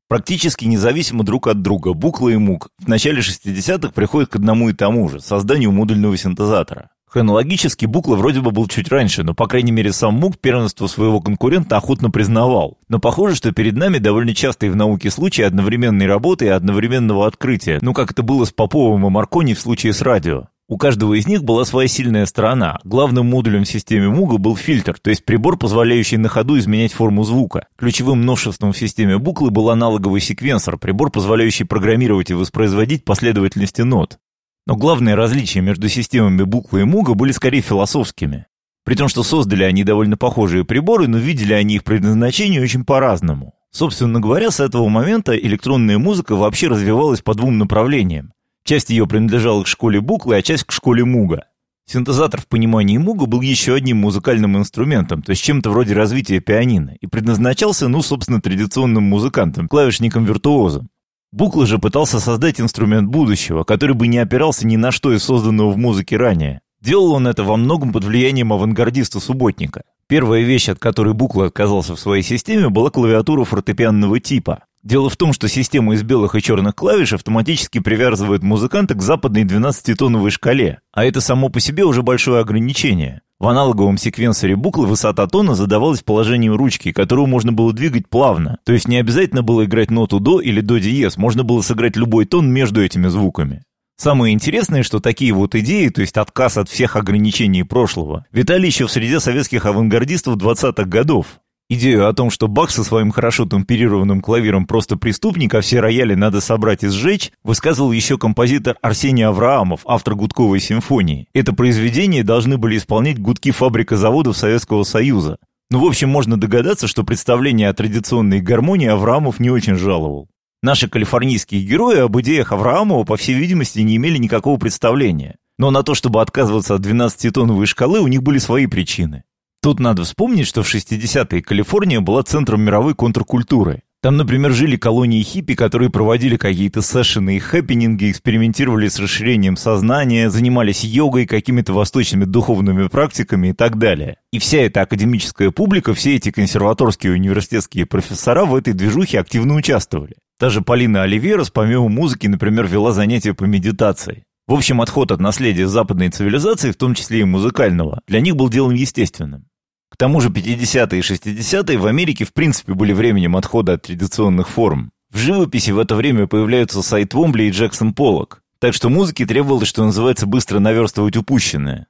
Практически 0.07 0.65
независимо 0.65 1.23
друг 1.23 1.47
от 1.47 1.61
друга, 1.61 1.93
Букла 1.93 2.29
и 2.29 2.37
Мук 2.37 2.69
в 2.79 2.87
начале 2.87 3.21
60-х 3.21 3.89
приходят 3.93 4.29
к 4.29 4.35
одному 4.35 4.69
и 4.69 4.73
тому 4.73 5.09
же– 5.09 5.19
созданию 5.21 5.71
модульного 5.71 6.17
синтезатора. 6.17 6.89
Хронологически 7.13 7.85
Букла 7.85 8.15
вроде 8.15 8.41
бы 8.41 8.49
был 8.49 8.67
чуть 8.67 8.89
раньше, 8.89 9.21
но, 9.21 9.35
по 9.35 9.45
крайней 9.45 9.71
мере, 9.71 9.93
сам 9.93 10.15
Мук 10.15 10.39
первенство 10.39 10.87
своего 10.87 11.21
конкурента 11.21 11.77
охотно 11.77 12.09
признавал. 12.09 12.79
Но 12.89 12.97
похоже, 12.97 13.35
что 13.35 13.51
перед 13.51 13.75
нами 13.75 13.99
довольно 13.99 14.33
частые 14.33 14.71
в 14.71 14.75
науке 14.75 15.11
случаи 15.11 15.43
одновременной 15.43 16.07
работы 16.07 16.45
и 16.45 16.49
одновременного 16.49 17.27
открытия, 17.27 17.77
ну 17.83 17.93
как 17.93 18.11
это 18.11 18.23
было 18.23 18.45
с 18.45 18.51
Поповым 18.51 19.05
и 19.05 19.11
Маркони 19.11 19.53
в 19.53 19.59
случае 19.59 19.93
с 19.93 20.01
радио. 20.01 20.47
У 20.73 20.77
каждого 20.77 21.13
из 21.13 21.27
них 21.27 21.43
была 21.43 21.65
своя 21.65 21.87
сильная 21.87 22.25
сторона. 22.25 22.79
Главным 22.83 23.27
модулем 23.27 23.63
в 23.63 23.67
системе 23.67 24.09
Муга 24.09 24.39
был 24.39 24.55
фильтр, 24.55 24.97
то 24.99 25.11
есть 25.11 25.23
прибор, 25.23 25.55
позволяющий 25.55 26.17
на 26.17 26.29
ходу 26.29 26.57
изменять 26.57 26.93
форму 26.93 27.23
звука. 27.23 27.67
Ключевым 27.77 28.25
новшеством 28.25 28.73
в 28.73 28.77
системе 28.79 29.19
Буклы 29.19 29.51
был 29.51 29.69
аналоговый 29.69 30.19
секвенсор, 30.19 30.79
прибор, 30.79 31.11
позволяющий 31.11 31.65
программировать 31.65 32.31
и 32.31 32.33
воспроизводить 32.33 33.05
последовательности 33.05 33.83
нот. 33.83 34.17
Но 34.65 34.75
главные 34.75 35.13
различия 35.13 35.61
между 35.61 35.89
системами 35.89 36.41
Букла 36.41 36.79
и 36.79 36.85
Муга 36.85 37.13
были 37.13 37.33
скорее 37.33 37.61
философскими. 37.61 38.47
При 38.83 38.95
том, 38.95 39.09
что 39.09 39.21
создали 39.21 39.63
они 39.63 39.83
довольно 39.83 40.17
похожие 40.17 40.65
приборы, 40.65 41.07
но 41.07 41.19
видели 41.19 41.53
они 41.53 41.75
их 41.75 41.83
предназначение 41.83 42.63
очень 42.63 42.83
по-разному. 42.83 43.53
Собственно 43.69 44.19
говоря, 44.19 44.49
с 44.49 44.59
этого 44.59 44.89
момента 44.89 45.37
электронная 45.37 45.99
музыка 45.99 46.35
вообще 46.35 46.67
развивалась 46.67 47.21
по 47.21 47.35
двум 47.35 47.59
направлениям. 47.59 48.33
Часть 48.63 48.89
ее 48.89 49.07
принадлежала 49.07 49.63
к 49.63 49.67
школе 49.67 49.99
Буклы, 49.99 50.37
а 50.37 50.41
часть 50.41 50.63
к 50.63 50.71
школе 50.71 51.03
Муга. 51.03 51.45
Синтезатор 51.85 52.39
в 52.39 52.47
понимании 52.47 52.97
Муга 52.97 53.25
был 53.25 53.41
еще 53.41 53.73
одним 53.73 53.97
музыкальным 53.97 54.57
инструментом, 54.57 55.21
то 55.21 55.31
есть 55.31 55.43
чем-то 55.43 55.69
вроде 55.69 55.93
развития 55.93 56.39
пианино, 56.39 56.95
и 57.01 57.07
предназначался, 57.07 57.89
ну, 57.89 58.01
собственно, 58.01 58.41
традиционным 58.41 59.03
музыкантам, 59.03 59.67
клавишникам-виртуозам. 59.67 60.89
Букла 61.33 61.65
же 61.65 61.79
пытался 61.79 62.19
создать 62.19 62.61
инструмент 62.61 63.09
будущего, 63.09 63.63
который 63.63 63.95
бы 63.95 64.07
не 64.07 64.19
опирался 64.19 64.65
ни 64.65 64.77
на 64.77 64.91
что 64.91 65.11
из 65.13 65.23
созданного 65.23 65.71
в 65.71 65.77
музыке 65.77 66.15
ранее. 66.15 66.61
Делал 66.79 67.13
он 67.13 67.27
это 67.27 67.43
во 67.43 67.57
многом 67.57 67.91
под 67.91 68.05
влиянием 68.05 68.53
авангардиста-субботника. 68.53 69.83
Первая 70.07 70.41
вещь, 70.41 70.69
от 70.69 70.79
которой 70.79 71.13
Букла 71.13 71.47
отказался 71.47 71.95
в 71.95 71.99
своей 71.99 72.23
системе, 72.23 72.69
была 72.69 72.91
клавиатура 72.91 73.45
фортепианного 73.45 74.19
типа. 74.19 74.65
Дело 74.83 75.09
в 75.09 75.15
том, 75.15 75.31
что 75.31 75.47
система 75.47 75.93
из 75.93 76.03
белых 76.03 76.35
и 76.35 76.41
черных 76.41 76.75
клавиш 76.75 77.13
автоматически 77.13 77.79
привязывает 77.79 78.43
музыканта 78.43 78.95
к 78.95 79.01
западной 79.01 79.45
12-тоновой 79.45 80.29
шкале, 80.29 80.79
а 80.91 81.05
это 81.05 81.21
само 81.21 81.47
по 81.47 81.61
себе 81.61 81.85
уже 81.85 82.01
большое 82.01 82.41
ограничение. 82.41 83.21
В 83.39 83.47
аналоговом 83.47 83.97
секвенсоре 83.97 84.57
буклы 84.57 84.85
высота 84.85 85.25
тона 85.27 85.55
задавалась 85.55 86.03
положением 86.03 86.55
ручки, 86.55 86.91
которую 86.91 87.27
можно 87.27 87.53
было 87.53 87.71
двигать 87.71 88.09
плавно, 88.09 88.57
то 88.65 88.73
есть 88.73 88.89
не 88.89 88.97
обязательно 88.97 89.41
было 89.41 89.63
играть 89.63 89.89
ноту 89.89 90.19
до 90.19 90.41
или 90.41 90.59
до 90.59 90.79
диез, 90.79 91.15
можно 91.15 91.43
было 91.43 91.61
сыграть 91.61 91.95
любой 91.95 92.25
тон 92.25 92.51
между 92.51 92.83
этими 92.83 93.07
звуками. 93.07 93.63
Самое 93.95 94.33
интересное, 94.33 94.83
что 94.83 94.99
такие 94.99 95.31
вот 95.33 95.55
идеи, 95.55 95.87
то 95.89 96.01
есть 96.01 96.17
отказ 96.17 96.57
от 96.57 96.67
всех 96.67 96.95
ограничений 96.95 97.63
прошлого, 97.63 98.25
витали 98.31 98.65
еще 98.65 98.87
в 98.87 98.91
среде 98.91 99.19
советских 99.19 99.65
авангардистов 99.65 100.35
20-х 100.35 100.83
годов. 100.85 101.39
Идею 101.69 102.07
о 102.07 102.13
том, 102.13 102.29
что 102.29 102.47
Бах 102.47 102.71
со 102.71 102.83
своим 102.83 103.11
хорошо 103.11 103.45
темперированным 103.45 104.21
клавиром 104.21 104.67
просто 104.67 104.97
преступник, 104.97 105.55
а 105.55 105.61
все 105.61 105.79
рояли 105.79 106.13
надо 106.13 106.41
собрать 106.41 106.83
и 106.83 106.87
сжечь, 106.87 107.31
высказывал 107.43 107.91
еще 107.91 108.17
композитор 108.17 108.75
Арсений 108.81 109.25
Авраамов, 109.25 109.81
автор 109.85 110.15
«Гудковой 110.15 110.59
симфонии». 110.59 111.27
Это 111.33 111.53
произведение 111.53 112.23
должны 112.23 112.57
были 112.57 112.77
исполнять 112.77 113.19
гудки 113.19 113.51
фабрика 113.51 113.95
заводов 113.95 114.37
Советского 114.37 114.83
Союза. 114.83 115.37
Ну, 115.71 115.79
в 115.79 115.85
общем, 115.85 116.09
можно 116.09 116.39
догадаться, 116.39 116.87
что 116.87 117.03
представление 117.03 117.69
о 117.69 117.73
традиционной 117.73 118.41
гармонии 118.41 118.89
Авраамов 118.89 119.39
не 119.39 119.49
очень 119.49 119.75
жаловал. 119.75 120.27
Наши 120.61 120.87
калифорнийские 120.87 121.63
герои 121.63 121.97
об 121.99 122.19
идеях 122.19 122.51
Авраамова, 122.51 123.05
по 123.05 123.17
всей 123.17 123.35
видимости, 123.35 123.79
не 123.79 123.95
имели 123.95 124.17
никакого 124.17 124.57
представления. 124.57 125.37
Но 125.57 125.71
на 125.71 125.83
то, 125.83 125.95
чтобы 125.95 126.21
отказываться 126.21 126.75
от 126.75 126.85
12-тоновой 126.85 127.65
шкалы, 127.65 128.01
у 128.01 128.07
них 128.07 128.21
были 128.21 128.37
свои 128.37 128.67
причины. 128.67 129.23
Тут 129.63 129.79
надо 129.79 130.03
вспомнить, 130.03 130.45
что 130.45 130.61
в 130.61 130.75
60-е 130.75 131.41
Калифорния 131.41 132.01
была 132.01 132.21
центром 132.23 132.63
мировой 132.63 132.95
контркультуры. 132.95 133.83
Там, 134.01 134.17
например, 134.17 134.51
жили 134.51 134.75
колонии 134.75 135.23
хиппи, 135.23 135.55
которые 135.55 135.89
проводили 135.89 136.35
какие-то 136.35 136.81
сессионы 136.81 137.37
и 137.37 137.39
хэппининги, 137.39 138.11
экспериментировали 138.11 138.89
с 138.89 138.99
расширением 138.99 139.55
сознания, 139.55 140.29
занимались 140.29 140.83
йогой, 140.83 141.25
какими-то 141.25 141.71
восточными 141.71 142.25
духовными 142.25 142.89
практиками 142.89 143.47
и 143.47 143.53
так 143.53 143.77
далее. 143.77 144.17
И 144.33 144.39
вся 144.39 144.57
эта 144.57 144.81
академическая 144.81 145.49
публика, 145.51 145.93
все 145.93 146.17
эти 146.17 146.31
консерваторские 146.31 147.13
университетские 147.13 147.85
профессора 147.85 148.43
в 148.43 148.53
этой 148.55 148.73
движухе 148.73 149.21
активно 149.21 149.55
участвовали. 149.55 150.15
Даже 150.41 150.59
Полина 150.59 151.03
Оливерас, 151.03 151.51
помимо 151.51 151.87
музыки, 151.87 152.27
например, 152.27 152.67
вела 152.67 152.91
занятия 152.91 153.33
по 153.33 153.45
медитации. 153.45 154.25
В 154.45 154.55
общем, 154.55 154.81
отход 154.81 155.13
от 155.13 155.21
наследия 155.21 155.67
западной 155.69 156.09
цивилизации, 156.09 156.71
в 156.71 156.75
том 156.75 156.95
числе 156.95 157.21
и 157.21 157.23
музыкального, 157.23 158.01
для 158.07 158.19
них 158.19 158.35
был 158.35 158.49
делом 158.49 158.73
естественным. 158.73 159.45
К 159.93 159.95
тому 159.95 160.21
же 160.21 160.29
50-е 160.29 160.99
и 160.99 161.03
60-е 161.03 161.77
в 161.77 161.85
Америке 161.85 162.25
в 162.25 162.33
принципе 162.33 162.73
были 162.73 162.93
временем 162.93 163.37
отхода 163.37 163.73
от 163.73 163.83
традиционных 163.83 164.49
форм. 164.49 164.89
В 165.11 165.19
живописи 165.19 165.69
в 165.69 165.77
это 165.77 165.93
время 165.93 166.25
появляются 166.25 166.81
Сайт 166.81 167.13
Вомбли 167.13 167.43
и 167.43 167.51
Джексон 167.51 167.93
Поллок, 167.93 168.41
так 168.57 168.73
что 168.73 168.89
музыке 168.89 169.27
требовалось, 169.27 169.67
что 169.67 169.85
называется, 169.85 170.25
быстро 170.25 170.57
наверстывать 170.57 171.15
упущенное. 171.15 171.85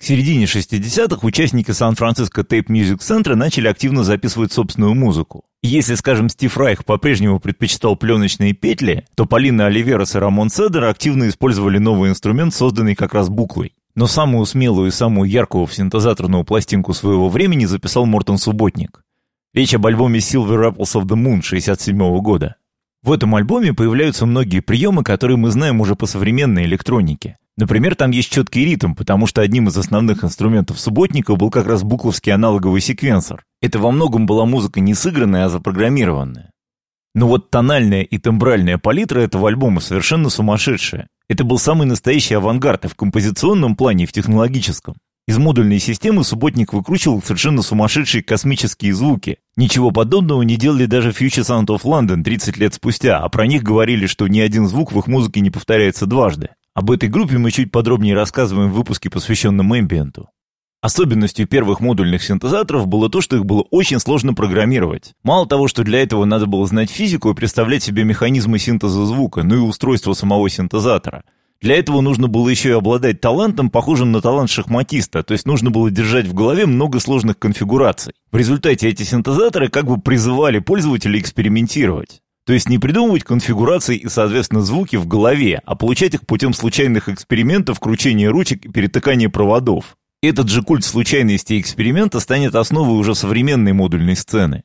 К 0.00 0.04
середине 0.04 0.46
60-х 0.46 1.18
участники 1.26 1.70
Сан-Франциско 1.70 2.40
Tape 2.40 2.68
Music 2.68 3.00
Center 3.00 3.34
начали 3.34 3.68
активно 3.68 4.04
записывать 4.04 4.54
собственную 4.54 4.94
музыку. 4.94 5.44
Если, 5.62 5.96
скажем, 5.96 6.30
Стив 6.30 6.56
Райх 6.56 6.86
по-прежнему 6.86 7.40
предпочитал 7.40 7.96
пленочные 7.96 8.54
петли, 8.54 9.04
то 9.16 9.26
Полина 9.26 9.66
Оливерас 9.66 10.14
и 10.14 10.18
Рамон 10.18 10.48
Седер 10.48 10.84
активно 10.84 11.28
использовали 11.28 11.76
новый 11.76 12.08
инструмент, 12.08 12.54
созданный 12.54 12.94
как 12.94 13.12
раз 13.12 13.28
буклой. 13.28 13.74
Но 13.98 14.06
самую 14.06 14.46
смелую 14.46 14.86
и 14.86 14.92
самую 14.92 15.28
яркую 15.28 15.66
в 15.66 15.74
синтезаторную 15.74 16.44
пластинку 16.44 16.94
своего 16.94 17.28
времени 17.28 17.64
записал 17.64 18.06
Мортон 18.06 18.38
Субботник. 18.38 19.02
Речь 19.52 19.74
об 19.74 19.84
альбоме 19.86 20.20
Silver 20.20 20.70
Apples 20.70 20.94
of 20.94 21.06
the 21.06 21.16
Moon 21.20 21.42
67 21.42 21.98
года. 22.20 22.54
В 23.02 23.10
этом 23.10 23.34
альбоме 23.34 23.74
появляются 23.74 24.24
многие 24.24 24.60
приемы, 24.60 25.02
которые 25.02 25.36
мы 25.36 25.50
знаем 25.50 25.80
уже 25.80 25.96
по 25.96 26.06
современной 26.06 26.62
электронике. 26.66 27.38
Например, 27.56 27.96
там 27.96 28.12
есть 28.12 28.30
четкий 28.30 28.64
ритм, 28.64 28.94
потому 28.94 29.26
что 29.26 29.40
одним 29.40 29.66
из 29.66 29.76
основных 29.76 30.22
инструментов 30.22 30.78
субботника 30.78 31.34
был 31.34 31.50
как 31.50 31.66
раз 31.66 31.82
букловский 31.82 32.32
аналоговый 32.32 32.80
секвенсор. 32.80 33.42
Это 33.60 33.80
во 33.80 33.90
многом 33.90 34.26
была 34.26 34.46
музыка 34.46 34.78
не 34.78 34.94
сыгранная, 34.94 35.46
а 35.46 35.48
запрограммированная. 35.48 36.52
Но 37.14 37.26
вот 37.26 37.50
тональная 37.50 38.02
и 38.02 38.18
тембральная 38.18 38.78
палитра 38.78 39.20
этого 39.20 39.48
альбома 39.48 39.80
совершенно 39.80 40.30
сумасшедшая. 40.30 41.08
Это 41.28 41.44
был 41.44 41.58
самый 41.58 41.86
настоящий 41.86 42.34
авангард 42.34 42.84
и 42.84 42.88
в 42.88 42.94
композиционном 42.94 43.76
плане, 43.76 44.04
и 44.04 44.06
в 44.06 44.12
технологическом. 44.12 44.94
Из 45.28 45.36
модульной 45.36 45.78
системы 45.78 46.24
субботник 46.24 46.72
выкручивал 46.72 47.22
совершенно 47.22 47.60
сумасшедшие 47.60 48.22
космические 48.22 48.94
звуки. 48.94 49.36
Ничего 49.56 49.90
подобного 49.90 50.40
не 50.40 50.56
делали 50.56 50.86
даже 50.86 51.10
Future 51.10 51.44
Sound 51.44 51.66
of 51.66 51.82
London 51.82 52.22
30 52.22 52.56
лет 52.56 52.72
спустя, 52.72 53.18
а 53.18 53.28
про 53.28 53.46
них 53.46 53.62
говорили, 53.62 54.06
что 54.06 54.26
ни 54.26 54.40
один 54.40 54.66
звук 54.66 54.90
в 54.90 54.98
их 54.98 55.06
музыке 55.06 55.40
не 55.40 55.50
повторяется 55.50 56.06
дважды. 56.06 56.48
Об 56.72 56.90
этой 56.90 57.10
группе 57.10 57.36
мы 57.36 57.50
чуть 57.50 57.70
подробнее 57.70 58.14
рассказываем 58.14 58.70
в 58.70 58.74
выпуске, 58.74 59.10
посвященном 59.10 59.78
эмбиенту. 59.78 60.30
Особенностью 60.80 61.48
первых 61.48 61.80
модульных 61.80 62.22
синтезаторов 62.22 62.86
было 62.86 63.10
то, 63.10 63.20
что 63.20 63.34
их 63.34 63.44
было 63.44 63.62
очень 63.72 63.98
сложно 63.98 64.32
программировать. 64.32 65.14
Мало 65.24 65.44
того, 65.48 65.66
что 65.66 65.82
для 65.82 66.00
этого 66.00 66.24
надо 66.24 66.46
было 66.46 66.64
знать 66.68 66.88
физику 66.88 67.30
и 67.30 67.34
представлять 67.34 67.82
себе 67.82 68.04
механизмы 68.04 68.60
синтеза 68.60 69.04
звука, 69.04 69.42
ну 69.42 69.56
и 69.56 69.58
устройство 69.58 70.12
самого 70.12 70.48
синтезатора. 70.48 71.24
Для 71.60 71.76
этого 71.76 72.00
нужно 72.00 72.28
было 72.28 72.48
еще 72.48 72.68
и 72.68 72.72
обладать 72.72 73.20
талантом, 73.20 73.70
похожим 73.70 74.12
на 74.12 74.20
талант 74.20 74.50
шахматиста, 74.50 75.24
то 75.24 75.32
есть 75.32 75.46
нужно 75.46 75.72
было 75.72 75.90
держать 75.90 76.26
в 76.26 76.34
голове 76.34 76.66
много 76.66 77.00
сложных 77.00 77.40
конфигураций. 77.40 78.12
В 78.30 78.36
результате 78.36 78.88
эти 78.88 79.02
синтезаторы 79.02 79.68
как 79.70 79.86
бы 79.86 80.00
призывали 80.00 80.60
пользователей 80.60 81.18
экспериментировать. 81.18 82.22
То 82.46 82.52
есть 82.52 82.68
не 82.68 82.78
придумывать 82.78 83.24
конфигурации 83.24 83.96
и, 83.96 84.08
соответственно, 84.08 84.62
звуки 84.62 84.94
в 84.94 85.08
голове, 85.08 85.60
а 85.66 85.74
получать 85.74 86.14
их 86.14 86.24
путем 86.24 86.54
случайных 86.54 87.08
экспериментов, 87.10 87.80
кручения 87.80 88.30
ручек 88.30 88.64
и 88.64 88.70
перетыкания 88.70 89.28
проводов. 89.28 89.97
Этот 90.20 90.48
же 90.48 90.62
культ 90.62 90.84
случайности 90.84 91.60
эксперимента 91.60 92.18
станет 92.18 92.56
основой 92.56 92.98
уже 92.98 93.14
современной 93.14 93.72
модульной 93.72 94.16
сцены. 94.16 94.64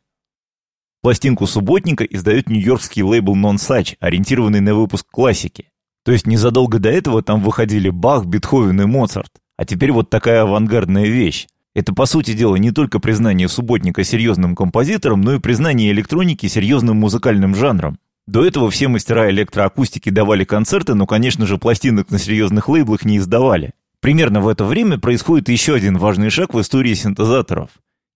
Пластинку 1.03 1.45
субботника 1.45 2.03
издает 2.05 2.49
нью-йоркский 2.49 3.03
лейбл 3.03 3.35
Non-Such, 3.35 3.97
ориентированный 3.99 4.61
на 4.61 4.73
выпуск 4.73 5.05
классики. 5.11 5.69
То 6.03 6.11
есть 6.11 6.25
незадолго 6.25 6.79
до 6.79 6.89
этого 6.89 7.21
там 7.21 7.39
выходили 7.39 7.89
Бах, 7.89 8.25
Бетховен 8.25 8.81
и 8.81 8.85
Моцарт. 8.85 9.31
А 9.55 9.65
теперь 9.65 9.91
вот 9.91 10.09
такая 10.09 10.41
авангардная 10.41 11.05
вещь. 11.05 11.45
Это, 11.75 11.93
по 11.93 12.07
сути 12.07 12.33
дела, 12.33 12.55
не 12.55 12.71
только 12.71 12.99
признание 12.99 13.47
субботника 13.47 14.03
серьезным 14.03 14.55
композитором, 14.55 15.21
но 15.21 15.35
и 15.35 15.39
признание 15.39 15.91
электроники 15.91 16.47
серьезным 16.47 16.97
музыкальным 16.97 17.53
жанром. 17.53 17.99
До 18.25 18.43
этого 18.43 18.71
все 18.71 18.87
мастера 18.87 19.29
электроакустики 19.29 20.09
давали 20.09 20.45
концерты, 20.45 20.95
но, 20.95 21.05
конечно 21.05 21.45
же, 21.45 21.59
пластинок 21.59 22.09
на 22.09 22.17
серьезных 22.17 22.69
лейблах 22.69 23.05
не 23.05 23.17
издавали. 23.17 23.73
Примерно 24.03 24.41
в 24.41 24.49
это 24.49 24.65
время 24.65 24.99
происходит 24.99 25.47
еще 25.47 25.75
один 25.75 25.97
важный 25.97 26.29
шаг 26.29 26.53
в 26.53 26.59
истории 26.59 26.93
синтезаторов. 26.93 27.69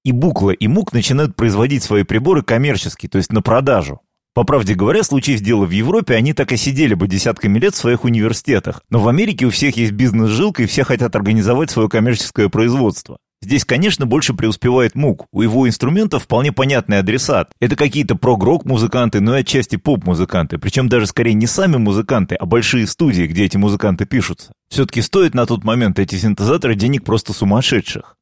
И 0.04 0.12
Букла, 0.12 0.52
и 0.52 0.68
Мук 0.68 0.92
начинают 0.92 1.38
производить 1.38 1.82
свои 1.82 2.04
приборы 2.04 2.42
коммерчески, 2.42 3.08
то 3.08 3.18
есть 3.18 3.32
на 3.32 3.42
продажу. 3.42 4.02
По 4.34 4.44
правде 4.44 4.74
говоря, 4.74 5.02
случись 5.04 5.42
дело 5.42 5.64
в 5.64 5.70
Европе, 5.70 6.16
они 6.16 6.34
так 6.34 6.52
и 6.52 6.58
сидели 6.58 6.94
бы 6.94 7.08
десятками 7.08 7.58
лет 7.58 7.74
в 7.74 7.78
своих 7.78 8.04
университетах. 8.04 8.82
Но 8.90 9.00
в 9.00 9.08
Америке 9.08 9.46
у 9.46 9.50
всех 9.50 9.78
есть 9.78 9.94
бизнес-жилка, 9.94 10.64
и 10.64 10.66
все 10.66 10.84
хотят 10.84 11.16
организовать 11.16 11.72
свое 11.72 11.88
коммерческое 11.88 12.50
производство. 12.50 13.18
Здесь, 13.42 13.66
конечно, 13.66 14.06
больше 14.06 14.34
преуспевает 14.34 14.96
МУК. 14.96 15.28
У 15.32 15.42
его 15.42 15.68
инструментов 15.68 16.24
вполне 16.24 16.52
понятный 16.52 17.00
адресат. 17.00 17.52
Это 17.60 17.76
какие-то 17.76 18.16
прог-рок 18.16 18.66
музыканты, 18.66 19.22
но 19.22 19.38
и 19.38 19.42
отчасти 19.42 19.76
поп-музыканты. 19.76 20.58
Причем 20.58 20.90
даже 20.90 21.06
скорее 21.06 21.34
не 21.34 21.46
сами 21.46 21.78
музыканты, 21.78 22.36
а 22.36 22.46
большие 22.46 22.88
студии, 22.88 23.28
где 23.28 23.46
эти 23.46 23.58
музыканты 23.58 24.06
пишутся. 24.06 24.52
Все-таки 24.70 25.02
стоят 25.02 25.36
на 25.36 25.46
тот 25.46 25.64
момент 25.64 26.00
эти 26.00 26.16
синтезаторы 26.16 26.76
денег 26.76 27.04
просто 27.04 27.32
сумасшедших. 27.32 28.16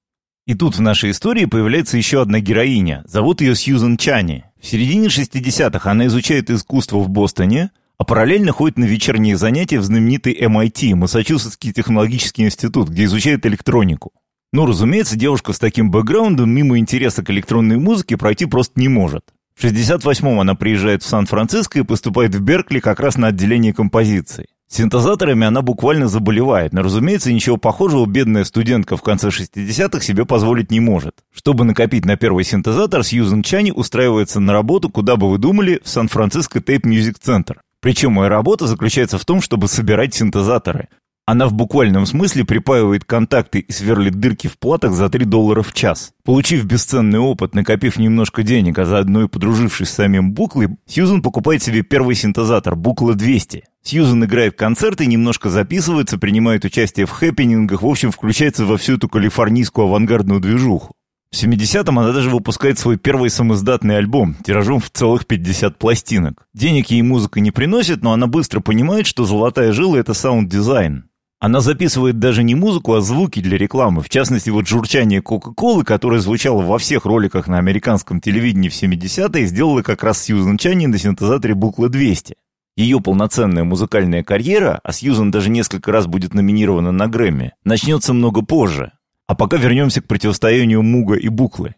И 0.46 0.54
тут 0.54 0.76
в 0.76 0.82
нашей 0.82 1.12
истории 1.12 1.46
появляется 1.46 1.98
еще 1.98 2.22
одна 2.22 2.40
героиня. 2.40 3.04
Зовут 3.08 3.42
ее 3.42 3.56
Сьюзен 3.56 3.98
Чани. 3.98 4.46
В 4.62 4.68
середине 4.68 5.08
60-х 5.08 5.90
она 5.90 6.06
изучает 6.08 6.52
искусство 6.52 7.00
в 7.00 7.10
Бостоне, 7.10 7.72
а 7.98 8.04
параллельно 8.04 8.52
ходит 8.52 8.78
на 8.78 8.84
вечерние 8.84 9.38
занятия 9.38 9.80
в 9.80 9.84
знаменитый 9.84 10.38
MIT, 10.40 10.94
Массачусетский 10.94 11.72
технологический 11.72 12.44
институт, 12.44 12.90
где 12.90 13.06
изучает 13.06 13.46
электронику. 13.46 14.12
Ну, 14.56 14.66
разумеется, 14.66 15.18
девушка 15.18 15.52
с 15.52 15.60
таким 15.60 15.92
бэкграундом 15.92 16.50
мимо 16.50 16.78
интереса 16.78 17.22
к 17.26 17.30
электронной 17.30 17.76
музыке 17.76 18.16
пройти 18.16 18.46
просто 18.46 18.80
не 18.80 18.88
может. 18.88 19.26
В 19.54 19.62
68-м 19.62 20.40
она 20.40 20.56
приезжает 20.56 21.04
в 21.04 21.08
Сан-Франциско 21.08 21.80
и 21.80 21.84
поступает 21.84 22.34
в 22.34 22.40
Беркли 22.40 22.80
как 22.80 23.02
раз 23.02 23.18
на 23.18 23.28
отделение 23.28 23.74
композиции. 23.74 24.46
Синтезаторами 24.70 25.46
она 25.46 25.62
буквально 25.62 26.08
заболевает, 26.08 26.72
но, 26.72 26.84
разумеется, 26.84 27.34
ничего 27.34 27.58
похожего 27.58 28.06
бедная 28.06 28.46
студентка 28.46 28.96
в 28.96 29.02
конце 29.02 29.28
60-х 29.28 30.00
себе 30.00 30.24
позволить 30.24 30.72
не 30.72 30.80
может. 30.80 31.16
Чтобы 31.34 31.66
накопить 31.66 32.06
на 32.06 32.16
первый 32.16 32.46
синтезатор, 32.46 33.04
Сьюзен 33.04 33.44
Чани 33.44 33.72
устраивается 33.72 34.40
на 34.40 34.54
работу, 34.54 34.90
куда 34.90 35.18
бы 35.18 35.30
вы 35.30 35.38
думали, 35.38 35.82
в 35.84 35.90
Сан-Франциско 35.90 36.60
Tape 36.60 36.84
Music 36.84 37.18
Center. 37.22 37.58
Причем 37.82 38.14
моя 38.14 38.30
работа 38.30 38.68
заключается 38.68 39.18
в 39.18 39.26
том, 39.26 39.42
чтобы 39.42 39.68
собирать 39.68 40.14
синтезаторы. 40.14 40.88
Она 41.28 41.48
в 41.48 41.54
буквальном 41.54 42.06
смысле 42.06 42.46
припаивает 42.46 43.04
контакты 43.04 43.58
и 43.58 43.72
сверлит 43.72 44.14
дырки 44.20 44.46
в 44.46 44.60
платах 44.60 44.94
за 44.94 45.10
3 45.10 45.26
доллара 45.26 45.64
в 45.64 45.74
час. 45.74 46.14
Получив 46.24 46.66
бесценный 46.66 47.18
опыт, 47.18 47.56
накопив 47.56 47.98
немножко 47.98 48.44
денег, 48.44 48.78
а 48.78 48.86
заодно 48.86 49.24
и 49.24 49.28
подружившись 49.28 49.90
с 49.90 49.94
самим 49.94 50.34
Буклой, 50.34 50.78
Сьюзен 50.86 51.24
покупает 51.24 51.64
себе 51.64 51.82
первый 51.82 52.14
синтезатор 52.14 52.76
Buchla 52.76 53.16
200. 53.16 53.64
Сьюзен 53.82 54.24
играет 54.24 54.56
концерты, 54.56 55.08
немножко 55.08 55.50
записывается, 55.50 56.20
принимает 56.20 56.64
участие 56.64 57.08
в 57.08 57.12
хэппенингах, 57.12 57.82
в 57.82 57.88
общем, 57.88 58.12
включается 58.12 58.66
во 58.66 58.78
всю 58.78 58.98
эту 58.98 59.10
калифорнийскую 59.10 59.88
авангардную 59.88 60.40
движуху. 60.40 60.94
В 61.32 61.44
70-м 61.44 61.98
она 61.98 62.14
даже 62.14 62.30
выпускает 62.30 62.78
свой 62.78 62.98
первый 62.98 63.32
самоиздатный 63.32 63.98
альбом, 63.98 64.38
тиражом 64.46 64.80
в 64.80 64.92
целых 64.92 65.26
50 65.26 65.80
пластинок. 65.80 66.46
Денег 66.54 66.92
ей 66.92 67.02
музыка 67.02 67.40
не 67.40 67.50
приносит, 67.50 68.04
но 68.04 68.14
она 68.14 68.28
быстро 68.28 68.60
понимает, 68.60 69.08
что 69.08 69.26
золотая 69.26 69.72
жила— 69.72 69.98
это 70.00 70.14
саунд-дизайн. 70.14 71.06
Она 71.46 71.62
записывает 71.62 72.18
даже 72.18 72.42
не 72.42 72.56
музыку, 72.56 72.96
а 72.96 73.02
звуки 73.02 73.40
для 73.40 73.56
рекламы. 73.56 74.02
В 74.02 74.10
частности, 74.10 74.50
вот 74.50 74.68
журчание 74.68 75.22
Кока-Колы, 75.22 75.84
которое 75.84 76.20
звучало 76.20 76.64
во 76.64 76.80
всех 76.80 77.06
роликах 77.06 77.46
на 77.48 77.60
американском 77.60 78.20
телевидении 78.20 78.68
в 78.68 78.74
70-е, 78.74 79.46
сделала 79.46 79.84
как 79.84 80.04
раз 80.04 80.24
Сьюзен 80.24 80.58
Чанни 80.58 80.88
на 80.88 80.98
синтезаторе 80.98 81.54
Букла 81.54 81.88
200. 81.88 82.34
Ее 82.78 83.00
полноценная 83.00 83.64
музыкальная 83.64 84.24
карьера, 84.24 84.80
а 84.84 84.92
Сьюзен 84.92 85.30
даже 85.30 85.52
несколько 85.52 85.92
раз 85.92 86.08
будет 86.08 86.34
номинирована 86.34 86.92
на 86.92 87.08
Грэмми, 87.08 87.54
начнется 87.64 88.12
много 88.14 88.42
позже. 88.42 88.94
А 89.28 89.36
пока 89.36 89.58
вернемся 89.58 90.02
к 90.02 90.08
противостоянию 90.08 90.82
Муга 90.82 91.14
и 91.14 91.28
Буклы. 91.28 91.76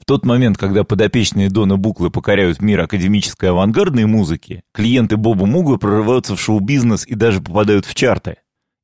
В 0.00 0.06
тот 0.06 0.24
момент, 0.24 0.56
когда 0.56 0.82
подопечные 0.82 1.50
Дона 1.50 1.76
Буклы 1.76 2.08
покоряют 2.08 2.62
мир 2.62 2.80
академической 2.80 3.50
авангардной 3.50 4.06
музыки, 4.06 4.62
клиенты 4.72 5.18
Боба 5.18 5.44
Муга 5.44 5.76
прорываются 5.76 6.34
в 6.34 6.40
шоу-бизнес 6.40 7.06
и 7.06 7.14
даже 7.14 7.42
попадают 7.42 7.84
в 7.84 7.94
чарты. 7.94 8.36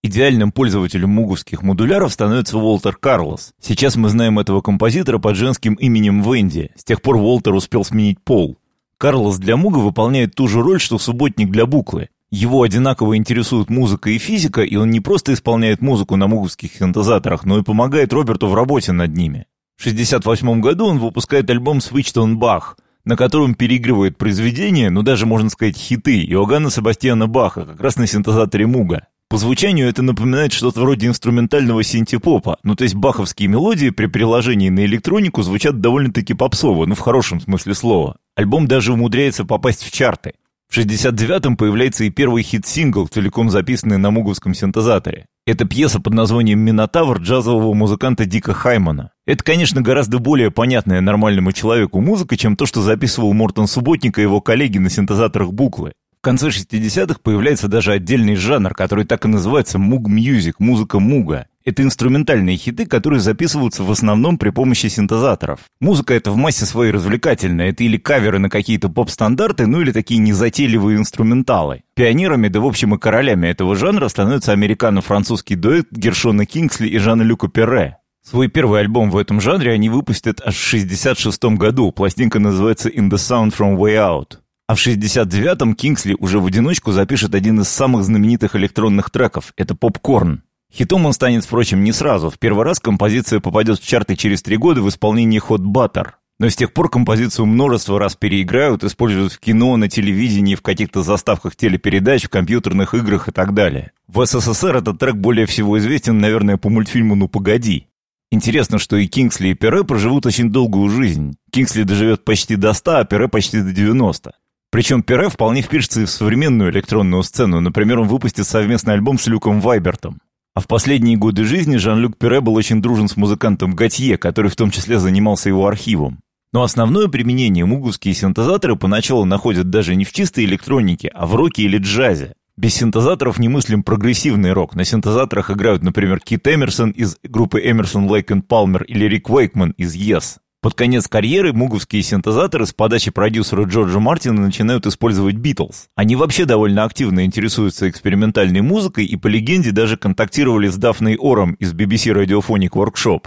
Идеальным 0.07 0.53
пользователем 0.53 1.09
муговских 1.09 1.63
модуляров 1.63 2.13
становится 2.13 2.59
Уолтер 2.59 2.95
Карлос. 2.95 3.55
Сейчас 3.59 3.97
мы 3.97 4.11
знаем 4.11 4.39
этого 4.39 4.61
композитора 4.61 5.17
под 5.17 5.35
женским 5.35 5.73
именем 5.77 6.21
Венди. 6.21 6.73
С 6.77 6.85
тех 6.85 7.01
пор 7.01 7.17
Уолтер 7.17 7.55
успел 7.55 7.87
сменить 7.87 8.21
пол. 8.23 8.59
Карлос 8.99 9.39
для 9.39 9.57
Муга 9.57 9.79
выполняет 9.79 10.35
ту 10.35 10.47
же 10.47 10.61
роль, 10.61 10.79
что 10.79 10.99
субботник 10.99 11.51
для 11.51 11.65
Буклы. 11.65 12.11
Его 12.31 12.61
одинаково 12.61 13.17
интересует 13.17 13.71
музыка 13.71 14.11
и 14.11 14.19
физика, 14.19 14.61
и 14.61 14.77
он 14.77 14.91
не 14.91 15.01
просто 15.01 15.33
исполняет 15.33 15.81
музыку 15.81 16.17
на 16.17 16.27
муговских 16.27 16.75
синтезаторах, 16.75 17.47
но 17.47 17.61
и 17.61 17.63
помогает 17.63 18.13
Роберту 18.13 18.49
в 18.49 18.55
работе 18.55 18.93
над 18.93 19.17
ними. 19.17 19.47
В 19.79 19.87
1968 19.87 20.61
году 20.61 20.85
он 20.85 20.99
выпускает 20.99 21.49
альбом 21.49 21.79
«Switched 21.79 22.23
on 22.23 22.35
Bach», 22.35 22.77
на 23.07 23.17
котором 23.17 23.55
переигрывает 23.55 24.19
произведения, 24.19 24.91
ну 24.91 25.01
даже, 25.01 25.25
можно 25.25 25.49
сказать, 25.49 25.79
хиты 25.79 26.23
Иоганна 26.25 26.69
Себастьяна 26.69 27.27
Баха, 27.27 27.65
как 27.65 27.81
раз 27.81 27.97
на 27.97 28.07
синтезаторе 28.07 28.67
Муга. 28.67 29.07
По 29.35 29.39
звучанию 29.39 29.89
это 29.89 30.01
напоминает 30.01 30.53
что-то 30.53 30.83
вроде 30.83 31.09
инструментального 31.09 31.83
синтепопа, 31.83 32.57
ну 32.63 32.77
то 32.77 32.85
есть 32.85 32.95
баховские 32.95 33.49
мелодии 33.49 33.91
при 33.91 34.07
переложении 34.07 34.69
на 34.69 34.85
электронику 34.85 35.43
звучат 35.43 35.81
довольно-таки 35.81 36.35
попсово, 36.35 36.87
ну 36.87 36.95
в 36.95 37.01
хорошем 37.01 37.41
смысле 37.41 37.75
слова. 37.75 38.17
Альбом 38.37 38.69
даже 38.69 38.93
умудряется 38.93 39.45
попасть 39.45 39.83
в 39.83 39.91
чарты. 39.91 40.35
В 40.69 40.79
69-м 40.79 41.57
появляется 41.57 42.05
и 42.05 42.11
первый 42.11 42.45
хит-сингл, 42.45 43.09
целиком 43.09 43.51
записанный 43.51 43.99
на 43.99 44.13
муговском 44.13 44.55
синтезаторе. 44.55 45.27
Это 45.49 45.65
пьеса 45.65 45.99
под 45.99 46.15
названием 46.15 46.61
«Минотавр» 46.61 47.19
джазового 47.19 47.75
музыканта 47.75 48.27
Дика 48.27 48.55
Хаймана. 48.55 49.11
Это, 49.27 49.43
конечно, 49.43 49.83
гораздо 49.83 50.21
более 50.21 50.53
понятная 50.53 51.01
нормальному 51.01 51.51
человеку 51.51 52.01
музыка, 52.01 52.37
чем 52.37 52.55
то, 52.55 52.67
что 52.67 52.83
записывал 52.83 53.33
Мортон 53.33 53.67
Субботник 53.67 54.17
и 54.19 54.23
его 54.23 54.41
коллеги 54.41 54.79
на 54.79 54.91
синтезаторах 54.91 55.53
буклы. 55.53 55.93
Конце 56.25 56.49
60-х 56.49 57.19
появляется 57.23 57.69
даже 57.69 57.93
отдельный 57.93 58.35
жанр, 58.35 58.73
который 58.75 59.05
так 59.05 59.27
и 59.27 59.29
называется 59.29 59.79
«муг-мьюзик», 59.79 60.59
музыка 60.59 60.99
муга. 60.99 61.49
Это 61.67 61.83
инструментальные 61.83 62.57
хиты, 62.57 62.87
которые 62.87 63.21
записываются 63.21 63.83
в 63.83 63.91
основном 63.91 64.39
при 64.39 64.49
помощи 64.49 64.87
синтезаторов. 64.87 65.61
Музыка 65.81 66.15
это 66.15 66.31
в 66.31 66.37
массе 66.37 66.65
своей 66.65 66.93
развлекательная. 66.93 67.69
Это 67.69 67.85
или 67.85 67.99
каверы 67.99 68.39
на 68.39 68.49
какие-то 68.49 68.89
поп-стандарты, 68.89 69.67
ну 69.67 69.83
или 69.83 69.93
такие 69.93 70.19
незатейливые 70.19 70.97
инструменталы. 70.97 71.83
Пионерами, 71.95 72.49
да 72.49 72.59
в 72.61 72.67
общем 72.67 72.95
и 72.95 72.99
королями 72.99 73.49
этого 73.49 73.77
жанра 73.77 74.09
становится 74.09 74.53
американо-французский 74.53 75.57
дуэт 75.57 75.89
Гершона 75.91 76.47
Кингсли 76.47 76.89
и 76.89 76.97
Жана 76.97 77.21
Люка 77.21 77.49
Перре. 77.49 77.99
Свой 78.23 78.49
первый 78.49 78.81
альбом 78.81 79.11
в 79.11 79.19
этом 79.19 79.43
жанре 79.43 79.73
они 79.73 79.91
выпустят 79.91 80.41
аж 80.43 80.55
в 80.55 80.65
66 80.65 81.45
году. 81.59 81.93
Пластинка 81.93 82.39
называется 82.39 82.89
«In 82.89 83.11
the 83.11 83.19
Sound 83.19 83.55
from 83.55 83.77
Way 83.77 83.97
Out». 83.97 84.39
А 84.67 84.75
в 84.75 84.79
69-м 84.79 85.75
Кингсли 85.75 86.17
уже 86.19 86.41
в 86.41 86.47
одиночку 86.47 86.91
запишет 86.91 87.35
один 87.35 87.61
из 87.61 87.69
самых 87.69 88.03
знаменитых 88.05 88.57
электронных 88.57 89.11
треков. 89.11 89.53
Это 89.57 89.75
«Попкорн». 89.75 90.43
Хитом 90.73 91.05
он 91.05 91.13
станет, 91.13 91.45
впрочем, 91.45 91.85
не 91.85 91.93
сразу. 91.93 92.31
В 92.31 92.39
первый 92.39 92.65
раз 92.65 92.81
композиция 92.81 93.41
попадет 93.41 93.79
в 93.79 93.87
чарты 93.87 94.17
через 94.17 94.43
три 94.43 94.57
года 94.57 94.81
в 94.81 94.89
исполнении 94.89 95.41
Hot 95.41 95.61
Butter. 95.61 96.13
Но 96.41 96.49
с 96.49 96.57
тех 96.57 96.73
пор 96.73 96.89
композицию 96.89 97.45
множество 97.45 97.99
раз 97.99 98.17
переиграют, 98.17 98.83
используют 98.83 99.35
в 99.35 99.39
кино, 99.39 99.77
на 99.77 99.89
телевидении, 99.89 100.55
в 100.55 100.63
каких-то 100.63 101.03
заставках 101.03 101.55
телепередач, 101.57 102.25
в 102.25 102.31
компьютерных 102.31 102.95
играх 102.95 103.29
и 103.29 103.33
так 103.33 103.53
далее. 103.53 103.93
В 104.09 104.25
СССР 104.25 104.77
этот 104.77 104.99
трек 104.99 105.15
более 105.17 105.45
всего 105.45 105.79
известен, 105.79 106.19
наверное, 106.19 106.57
по 106.57 106.71
мультфильму 106.71 107.15
«Ну 107.15 107.29
погоди». 107.29 107.89
Интересно, 108.33 108.79
что 108.79 108.97
и 108.97 109.07
Кингсли, 109.07 109.49
и 109.49 109.55
Пере 109.55 109.85
проживут 109.85 110.27
очень 110.27 110.51
долгую 110.51 110.89
жизнь. 110.89 111.37
Кингсли 111.53 111.85
доживет 111.85 112.25
почти 112.25 112.57
до 112.57 112.73
100, 112.73 112.97
а 112.97 113.05
Пере 113.05 113.29
почти 113.29 113.61
до 113.61 113.71
90. 113.71 114.33
Причем 114.75 115.05
Пере 115.05 115.29
вполне 115.29 115.63
впишется 115.63 116.01
и 116.01 116.05
в 116.05 116.11
современную 116.11 116.73
электронную 116.73 117.23
сцену. 117.23 117.61
Например, 117.61 118.01
он 118.01 118.09
выпустит 118.09 118.45
совместный 118.45 118.95
альбом 118.95 119.21
с 119.21 119.29
Люком 119.29 119.61
Вайбертом. 119.61 120.19
А 120.53 120.59
в 120.59 120.67
последние 120.67 121.17
годы 121.17 121.45
жизни 121.45 121.77
Жан-Люк 121.77 122.19
Пере 122.19 122.41
был 122.41 122.55
очень 122.55 122.83
дружен 122.83 123.07
с 123.07 123.17
музыкантом 123.17 123.77
Готье, 123.77 124.19
который 124.19 124.51
в 124.51 124.57
том 124.57 124.73
числе 124.73 124.99
занимался 124.99 125.49
его 125.49 125.69
архивом. 125.69 126.19
Но 126.53 126.65
основное 126.65 127.07
применение 127.07 127.65
муговские 127.65 128.15
синтезаторы 128.15 128.75
поначалу 128.75 129.25
находят 129.25 129.71
даже 129.71 129.95
не 129.95 130.05
в 130.05 130.13
чистой 130.13 130.45
электронике, 130.45 131.07
а 131.15 131.27
в 131.27 131.37
роке 131.37 131.63
или 131.63 131.79
джазе. 131.79 132.33
Без 132.57 132.75
синтезаторов 132.75 133.39
не 133.39 133.49
мыслим 133.49 133.85
прогрессивный 133.85 134.51
рок. 134.51 134.75
На 134.75 134.83
синтезаторах 134.83 135.53
играют, 135.53 135.85
например, 135.85 136.19
Кит 136.19 136.49
Эмерсон 136.49 136.91
из 136.91 137.17
группы 137.23 137.61
Эмерсон, 137.61 138.11
Лейк 138.11 138.33
и 138.33 138.41
Палмер 138.41 138.83
или 138.83 139.05
Рик 139.05 139.31
Уэйкман 139.31 139.71
из 139.77 139.95
Yes. 139.95 140.39
Под 140.65 140.73
конец 140.73 141.09
карьеры 141.09 141.53
муговские 141.53 142.03
синтезаторы 142.03 142.65
с 142.65 142.73
подачи 142.73 143.11
продюсера 143.11 143.65
Джорджа 143.65 143.99
Мартина 144.01 144.41
начинают 144.41 144.87
использовать 144.87 145.35
Битлз. 145.35 145.89
Они 145.95 146.17
вообще 146.17 146.47
довольно 146.47 146.85
активно 146.85 147.27
интересуются 147.27 147.91
экспериментальной 147.91 148.63
музыкой 148.63 149.05
и, 149.05 149.15
по 149.17 149.27
легенде, 149.27 149.73
даже 149.73 149.99
контактировали 149.99 150.69
с 150.69 150.79
Дафной 150.79 151.17
Ором 151.17 151.53
из 151.61 151.75
BBC 151.75 152.15
Radiophonic 152.15 152.71
Workshop. 152.71 153.27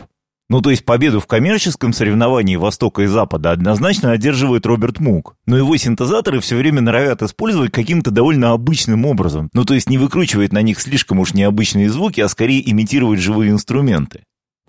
Ну, 0.50 0.64
то 0.64 0.72
есть 0.72 0.84
победу 0.84 1.20
в 1.20 1.28
коммерческом 1.28 1.94
соревновании 1.94 2.56
Востока 2.56 3.04
и 3.04 3.06
Запада 3.06 3.52
однозначно 3.52 4.14
одерживает 4.14 4.66
Роберт 4.66 5.00
Мук. 5.00 5.36
Но 5.46 5.60
его 5.60 5.78
синтезаторы 5.78 6.40
все 6.40 6.56
время 6.56 6.82
норовят 6.82 7.22
использовать 7.22 7.72
каким-то 7.72 8.10
довольно 8.10 8.54
обычным 8.54 9.06
образом. 9.06 9.52
Ну, 9.54 9.64
то 9.64 9.76
есть 9.76 9.92
не 9.92 10.00
выкручивать 10.00 10.54
на 10.54 10.64
них 10.64 10.80
слишком 10.80 11.20
уж 11.20 11.36
необычные 11.36 11.92
звуки, 11.92 12.20
а 12.20 12.30
скорее 12.30 12.68
имитировать 12.68 13.20
живые 13.20 13.52
инструменты. 13.52 14.24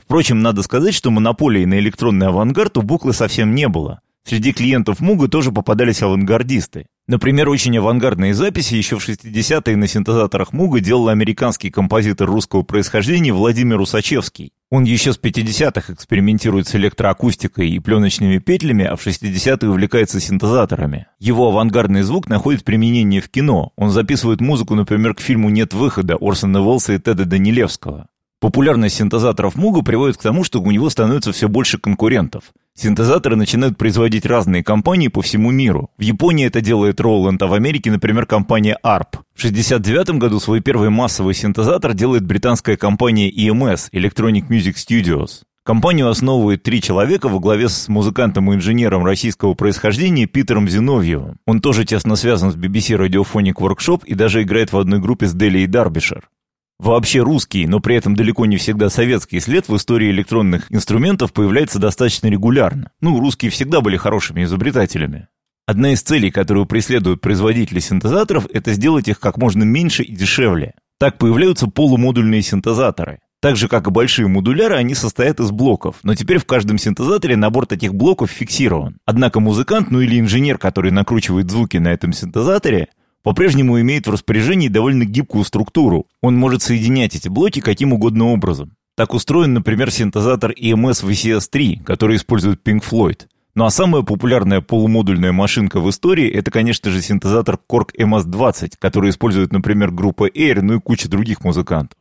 Впрочем, 0.09 0.41
надо 0.41 0.63
сказать, 0.63 0.95
что 0.95 1.11
монополии 1.11 1.67
на 1.67 1.79
электронный 1.79 2.29
авангард 2.29 2.79
у 2.79 2.81
Буклы 2.83 3.13
совсем 3.13 3.55
не 3.55 3.69
было. 3.69 4.01
Среди 4.25 4.55
клиентов 4.55 5.01
Муга 5.01 5.29
тоже 5.29 5.53
попадались 5.53 6.01
авангардисты. 6.01 6.87
Например, 7.07 7.51
очень 7.51 7.77
авангардные 7.77 8.33
записи 8.33 8.75
еще 8.75 8.99
в 8.99 9.07
60-е 9.07 9.77
на 9.77 9.87
синтезаторах 9.87 10.55
Муга 10.55 10.81
делал 10.81 11.11
американский 11.11 11.71
композитор 11.71 12.27
русского 12.27 12.63
происхождения 12.63 13.35
Владимир 13.35 13.83
Усачевский. 13.83 14.55
Он 14.71 14.85
еще 14.85 15.13
с 15.13 15.21
50-х 15.21 15.93
экспериментирует 15.93 16.69
с 16.69 16.75
электроакустикой 16.75 17.69
и 17.69 17.79
пленочными 17.79 18.39
петлями, 18.39 18.87
а 18.87 18.97
в 18.97 19.07
60-е 19.07 19.69
увлекается 19.69 20.21
синтезаторами. 20.21 21.09
Его 21.19 21.49
авангардный 21.49 22.01
звук 22.01 22.31
находит 22.31 22.65
применение 22.65 23.21
в 23.21 23.29
кино. 23.29 23.73
Он 23.77 23.91
записывает 23.91 24.41
музыку, 24.41 24.75
например, 24.75 25.13
к 25.15 25.21
фильму 25.21 25.51
«Нет 25.51 25.75
выхода» 25.75 26.17
Орсона 26.19 26.63
Уэллса 26.63 26.95
и 26.95 26.99
Теда 26.99 27.27
Данилевского. 27.27 28.09
Популярность 28.41 28.95
синтезаторов 28.95 29.57
Муга 29.57 29.83
приводит 29.83 30.17
к 30.17 30.23
тому, 30.23 30.45
что 30.45 30.61
у 30.61 30.71
него 30.71 30.89
становится 30.91 31.33
все 31.33 31.49
больше 31.49 31.77
конкурентов. 31.77 32.45
Синтезаторы 32.73 33.35
начинают 33.35 33.77
производить 33.77 34.25
разные 34.25 34.63
компании 34.63 35.09
по 35.09 35.23
всему 35.23 35.51
миру. 35.51 35.91
В 35.99 36.03
Японии 36.03 36.47
это 36.47 36.61
делает 36.61 37.01
Roland, 37.01 37.39
а 37.41 37.49
в 37.49 37.55
Америке, 37.55 37.91
например, 37.91 38.27
компания 38.27 38.79
ARP. 38.85 39.19
В 39.35 39.45
1969 39.45 40.21
году 40.21 40.39
свой 40.39 40.61
первый 40.61 40.89
массовый 40.89 41.35
синтезатор 41.35 41.95
делает 41.95 42.25
британская 42.25 42.77
компания 42.77 43.29
EMS– 43.29 43.91
Electronic 43.93 44.47
Music 44.49 44.77
Studios. 44.77 45.43
Компанию 45.65 46.09
основывает 46.09 46.63
три 46.63 46.81
человека 46.81 47.29
во 47.29 47.41
главе 47.41 47.69
с 47.69 47.89
музыкантом 47.89 48.53
и 48.53 48.55
инженером 48.55 49.05
российского 49.05 49.55
происхождения 49.55 50.27
Питером 50.27 50.69
Зиновьевым. 50.69 51.39
Он 51.45 51.61
тоже 51.61 51.85
тесно 51.85 52.15
связан 52.15 52.53
с 52.53 52.55
BBC 52.57 52.97
Radiophonic 52.97 53.55
Workshop 53.55 54.03
и 54.07 54.15
даже 54.15 54.43
играет 54.43 54.73
в 54.73 54.79
одной 54.79 55.01
группе 55.01 55.27
с 55.27 55.35
Дели 55.35 55.59
и 55.59 55.67
Дарбишер. 55.67 56.29
Вообще 56.79 57.23
русский, 57.23 57.67
но 57.67 57.81
при 57.81 57.97
этом 57.97 58.15
далеко 58.15 58.47
не 58.47 58.57
всегда 58.57 58.89
советский 58.89 59.41
след 59.41 59.69
в 59.69 59.77
истории 59.77 60.11
электронных 60.11 60.71
инструментов 60.71 61.33
появляется 61.33 61.81
достаточно 61.81 62.29
регулярно. 62.29 62.93
Ну, 63.01 63.19
русские 63.19 63.51
всегда 63.51 63.81
были 63.81 63.97
хорошими 63.97 64.45
изобретателями. 64.45 65.27
Одна 65.67 65.93
из 65.93 66.03
целей, 66.03 66.31
которую 66.31 66.67
преследуют 66.67 67.21
производители 67.21 67.81
синтезаторов, 67.81 68.47
это 68.53 68.73
сделать 68.73 69.09
их 69.09 69.19
как 69.19 69.39
можно 69.39 69.65
меньше 69.65 70.05
и 70.05 70.15
дешевле. 70.15 70.75
Так 70.99 71.19
появляются 71.19 71.67
полумодульные 71.67 72.43
синтезаторы. 72.43 73.19
Так 73.41 73.57
же, 73.57 73.69
как 73.69 73.87
и 73.87 73.91
большие 73.91 74.27
модуляры, 74.27 74.77
они 74.77 74.95
состоят 74.95 75.39
из 75.41 75.51
блоков, 75.51 75.97
но 76.03 76.15
теперь 76.15 76.39
в 76.39 76.45
каждом 76.45 76.79
синтезаторе 76.79 77.37
набор 77.37 77.67
таких 77.67 77.95
блоков 77.95 78.31
фиксирован. 78.31 78.99
Однако 79.05 79.41
музыкант, 79.41 79.91
ну 79.91 80.01
или 80.01 80.19
инженер, 80.19 80.59
который 80.59 80.91
накручивает 80.91 81.51
звуки 81.51 81.77
на 81.77 81.89
этом 81.89 82.13
синтезаторе, 82.13 82.89
по-прежнему 83.23 83.81
имеет 83.81 84.07
в 84.07 84.11
распоряжении 84.11 84.69
довольно 84.69 85.05
гибкую 85.05 85.45
структуру. 85.45 86.07
Он 86.23 86.37
может 86.37 86.63
соединять 86.63 87.15
эти 87.15 87.29
блоки 87.29 87.61
каким 87.61 87.93
угодно 87.93 88.27
образом. 88.33 88.73
Так 88.97 89.15
устроен, 89.15 89.55
например, 89.55 89.91
синтезатор 89.91 90.53
EMS 90.53 91.05
VCS-3, 91.05 91.85
который 91.85 92.17
использует 92.17 92.67
Pink 92.67 92.83
Floyd. 92.83 93.27
Ну 93.55 93.65
а 93.65 93.71
самая 93.71 94.03
популярная 94.03 94.61
полумодульная 94.61 95.33
машинка 95.33 95.81
в 95.81 95.91
истории 95.91 96.31
это, 96.31 96.51
конечно 96.51 96.91
же, 96.91 97.03
синтезатор 97.03 97.59
Korg 97.71 97.91
MS-20, 97.99 98.75
который 98.79 99.11
использует, 99.11 99.53
например, 99.53 99.91
группа 99.91 100.29
Air, 100.29 100.61
ну 100.63 100.77
и 100.77 100.81
куча 100.81 101.09
других 101.09 101.43
музыкантов. 101.45 101.99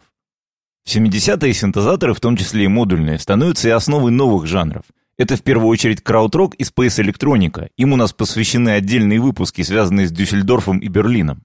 В 0.86 0.96
70-е 0.96 1.54
синтезаторы, 1.54 2.14
в 2.14 2.20
том 2.20 2.38
числе 2.38 2.64
и 2.64 2.68
модульные, 2.68 3.20
становятся 3.20 3.68
и 3.68 3.72
основой 3.72 4.12
новых 4.12 4.46
жанров. 4.46 4.84
Это 5.18 5.36
в 5.36 5.42
первую 5.42 5.70
очередь 5.70 6.04
краудрок 6.04 6.54
и 6.56 6.64
спейс-электроника. 6.64 7.70
Им 7.76 7.94
у 7.94 7.96
нас 7.96 8.14
посвящены 8.14 8.70
отдельные 8.70 9.20
выпуски, 9.20 9.64
связанные 9.64 10.08
с 10.08 10.12
Дюссельдорфом 10.12 10.78
и 10.78 10.88
Берлином. 10.88 11.42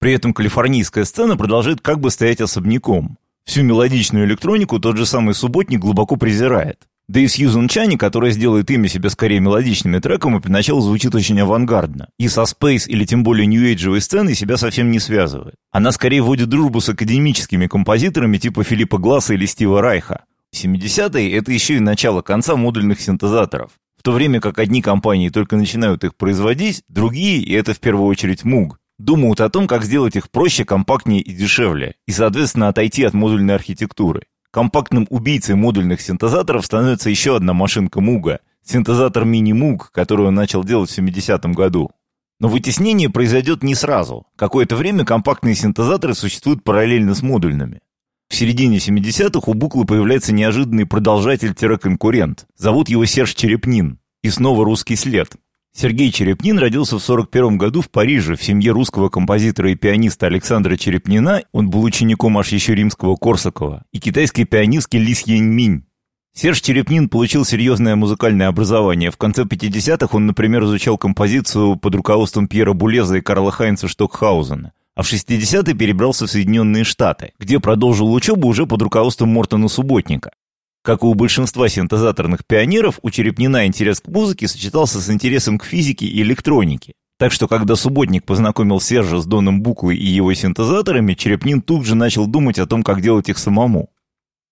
При 0.00 0.12
этом 0.12 0.34
калифорнийская 0.34 1.04
сцена 1.04 1.36
продолжает 1.36 1.80
как 1.80 2.00
бы 2.00 2.10
стоять 2.10 2.40
особняком. 2.40 3.18
Всю 3.44 3.62
мелодичную 3.62 4.26
электронику 4.26 4.80
тот 4.80 4.96
же 4.96 5.06
самый 5.06 5.34
субботник 5.34 5.78
глубоко 5.78 6.16
презирает. 6.16 6.78
Да 7.08 7.20
и 7.20 7.28
Сьюзан 7.28 7.68
Чани, 7.68 7.96
которая 7.96 8.32
сделает 8.32 8.70
имя 8.70 8.88
себе 8.88 9.10
скорее 9.10 9.38
мелодичными 9.38 9.98
треками, 9.98 10.38
поначалу 10.38 10.80
звучит 10.80 11.14
очень 11.14 11.40
авангардно. 11.40 12.08
И 12.18 12.26
со 12.26 12.44
спейс 12.46 12.88
или 12.88 13.04
тем 13.04 13.22
более 13.22 13.46
нью-эйджевой 13.46 14.00
сценой 14.00 14.34
себя 14.34 14.56
совсем 14.56 14.90
не 14.90 14.98
связывает. 14.98 15.54
Она 15.70 15.92
скорее 15.92 16.22
вводит 16.22 16.48
дружбу 16.48 16.80
с 16.80 16.88
академическими 16.88 17.66
композиторами 17.68 18.38
типа 18.38 18.64
Филиппа 18.64 18.98
Гласса 18.98 19.34
или 19.34 19.46
Стива 19.46 19.80
Райха. 19.80 20.24
70-е— 20.54 21.32
это 21.36 21.52
еще 21.52 21.76
и 21.76 21.80
начало 21.80 22.22
конца 22.22 22.56
модульных 22.56 23.00
синтезаторов. 23.00 23.72
В 23.98 24.02
то 24.02 24.12
время 24.12 24.40
как 24.40 24.58
одни 24.58 24.82
компании 24.82 25.28
только 25.28 25.56
начинают 25.56 26.04
их 26.04 26.16
производить, 26.16 26.82
другие, 26.88 27.40
и 27.40 27.52
это 27.52 27.72
в 27.72 27.80
первую 27.80 28.06
очередь 28.06 28.42
Moog, 28.42 28.72
думают 28.98 29.40
о 29.40 29.48
том, 29.48 29.66
как 29.66 29.84
сделать 29.84 30.16
их 30.16 30.30
проще, 30.30 30.64
компактнее 30.64 31.20
и 31.20 31.32
дешевле, 31.32 31.94
и, 32.06 32.12
соответственно, 32.12 32.68
отойти 32.68 33.04
от 33.04 33.14
модульной 33.14 33.54
архитектуры. 33.54 34.22
Компактным 34.50 35.06
убийцей 35.08 35.54
модульных 35.54 36.00
синтезаторов 36.00 36.66
становится 36.66 37.08
еще 37.08 37.36
одна 37.36 37.54
машинка 37.54 38.00
Муга— 38.00 38.40
синтезатор 38.64 39.24
Moog, 39.24 39.84
который 39.92 40.26
он 40.26 40.34
начал 40.34 40.64
делать 40.64 40.90
в 40.90 40.98
70-м 40.98 41.52
году. 41.52 41.90
Но 42.38 42.48
вытеснение 42.48 43.08
произойдет 43.08 43.62
не 43.62 43.74
сразу. 43.74 44.26
Какое-то 44.36 44.76
время 44.76 45.04
компактные 45.04 45.54
синтезаторы 45.54 46.14
существуют 46.14 46.64
параллельно 46.64 47.14
с 47.14 47.22
модульными. 47.22 47.80
В 48.32 48.34
середине 48.34 48.78
70-х 48.78 49.42
у 49.44 49.52
Буклы 49.52 49.84
появляется 49.84 50.32
неожиданный 50.32 50.86
продолжатель-конкурент. 50.86 52.46
Зовут 52.56 52.88
его 52.88 53.04
Серж 53.04 53.34
Черепнин. 53.34 53.98
И 54.22 54.30
снова 54.30 54.64
русский 54.64 54.96
след. 54.96 55.32
Сергей 55.76 56.10
Черепнин 56.10 56.58
родился 56.58 56.96
в 56.96 57.02
41 57.02 57.58
году 57.58 57.82
в 57.82 57.90
Париже 57.90 58.36
в 58.36 58.42
семье 58.42 58.72
русского 58.72 59.10
композитора 59.10 59.70
и 59.70 59.74
пианиста 59.74 60.28
Александра 60.28 60.78
Черепнина, 60.78 61.42
он 61.52 61.68
был 61.68 61.82
учеником 61.82 62.38
аж 62.38 62.48
еще 62.52 62.74
римского 62.74 63.16
Корсакова, 63.16 63.84
и 63.92 64.00
китайской 64.00 64.44
пианистки 64.44 64.96
Ли 64.96 65.12
Сьяньминь. 65.12 65.84
Серж 66.34 66.62
Черепнин 66.62 67.10
получил 67.10 67.44
серьезное 67.44 67.96
музыкальное 67.96 68.48
образование. 68.48 69.10
В 69.10 69.18
конце 69.18 69.42
50-х 69.42 70.16
он, 70.16 70.24
например, 70.24 70.64
изучал 70.64 70.96
композицию 70.96 71.76
под 71.76 71.94
руководством 71.96 72.48
Пьера 72.48 72.72
Булеза 72.72 73.18
и 73.18 73.20
Карла 73.20 73.50
Хайнца 73.50 73.88
Штокхаузена 73.88 74.72
а 74.94 75.02
в 75.02 75.12
60-е 75.12 75.74
перебрался 75.74 76.26
в 76.26 76.30
Соединенные 76.30 76.84
Штаты, 76.84 77.32
где 77.38 77.60
продолжил 77.60 78.12
учебу 78.12 78.48
уже 78.48 78.66
под 78.66 78.82
руководством 78.82 79.30
Мортона 79.30 79.68
Субботника. 79.68 80.30
Как 80.82 81.02
и 81.02 81.06
у 81.06 81.14
большинства 81.14 81.68
синтезаторных 81.68 82.44
пионеров, 82.44 82.98
у 83.02 83.10
Черепнина 83.10 83.66
интерес 83.66 84.00
к 84.00 84.08
музыке 84.08 84.48
сочетался 84.48 85.00
с 85.00 85.08
интересом 85.10 85.58
к 85.58 85.64
физике 85.64 86.06
и 86.06 86.22
электронике. 86.22 86.94
Так 87.18 87.30
что, 87.30 87.46
когда 87.46 87.76
Субботник 87.76 88.24
познакомил 88.24 88.80
Сержа 88.80 89.20
с 89.20 89.26
Доном 89.26 89.62
Буклой 89.62 89.96
и 89.96 90.06
его 90.06 90.34
синтезаторами, 90.34 91.14
Черепнин 91.14 91.62
тут 91.62 91.86
же 91.86 91.94
начал 91.94 92.26
думать 92.26 92.58
о 92.58 92.66
том, 92.66 92.82
как 92.82 93.00
делать 93.00 93.28
их 93.28 93.38
самому. 93.38 93.90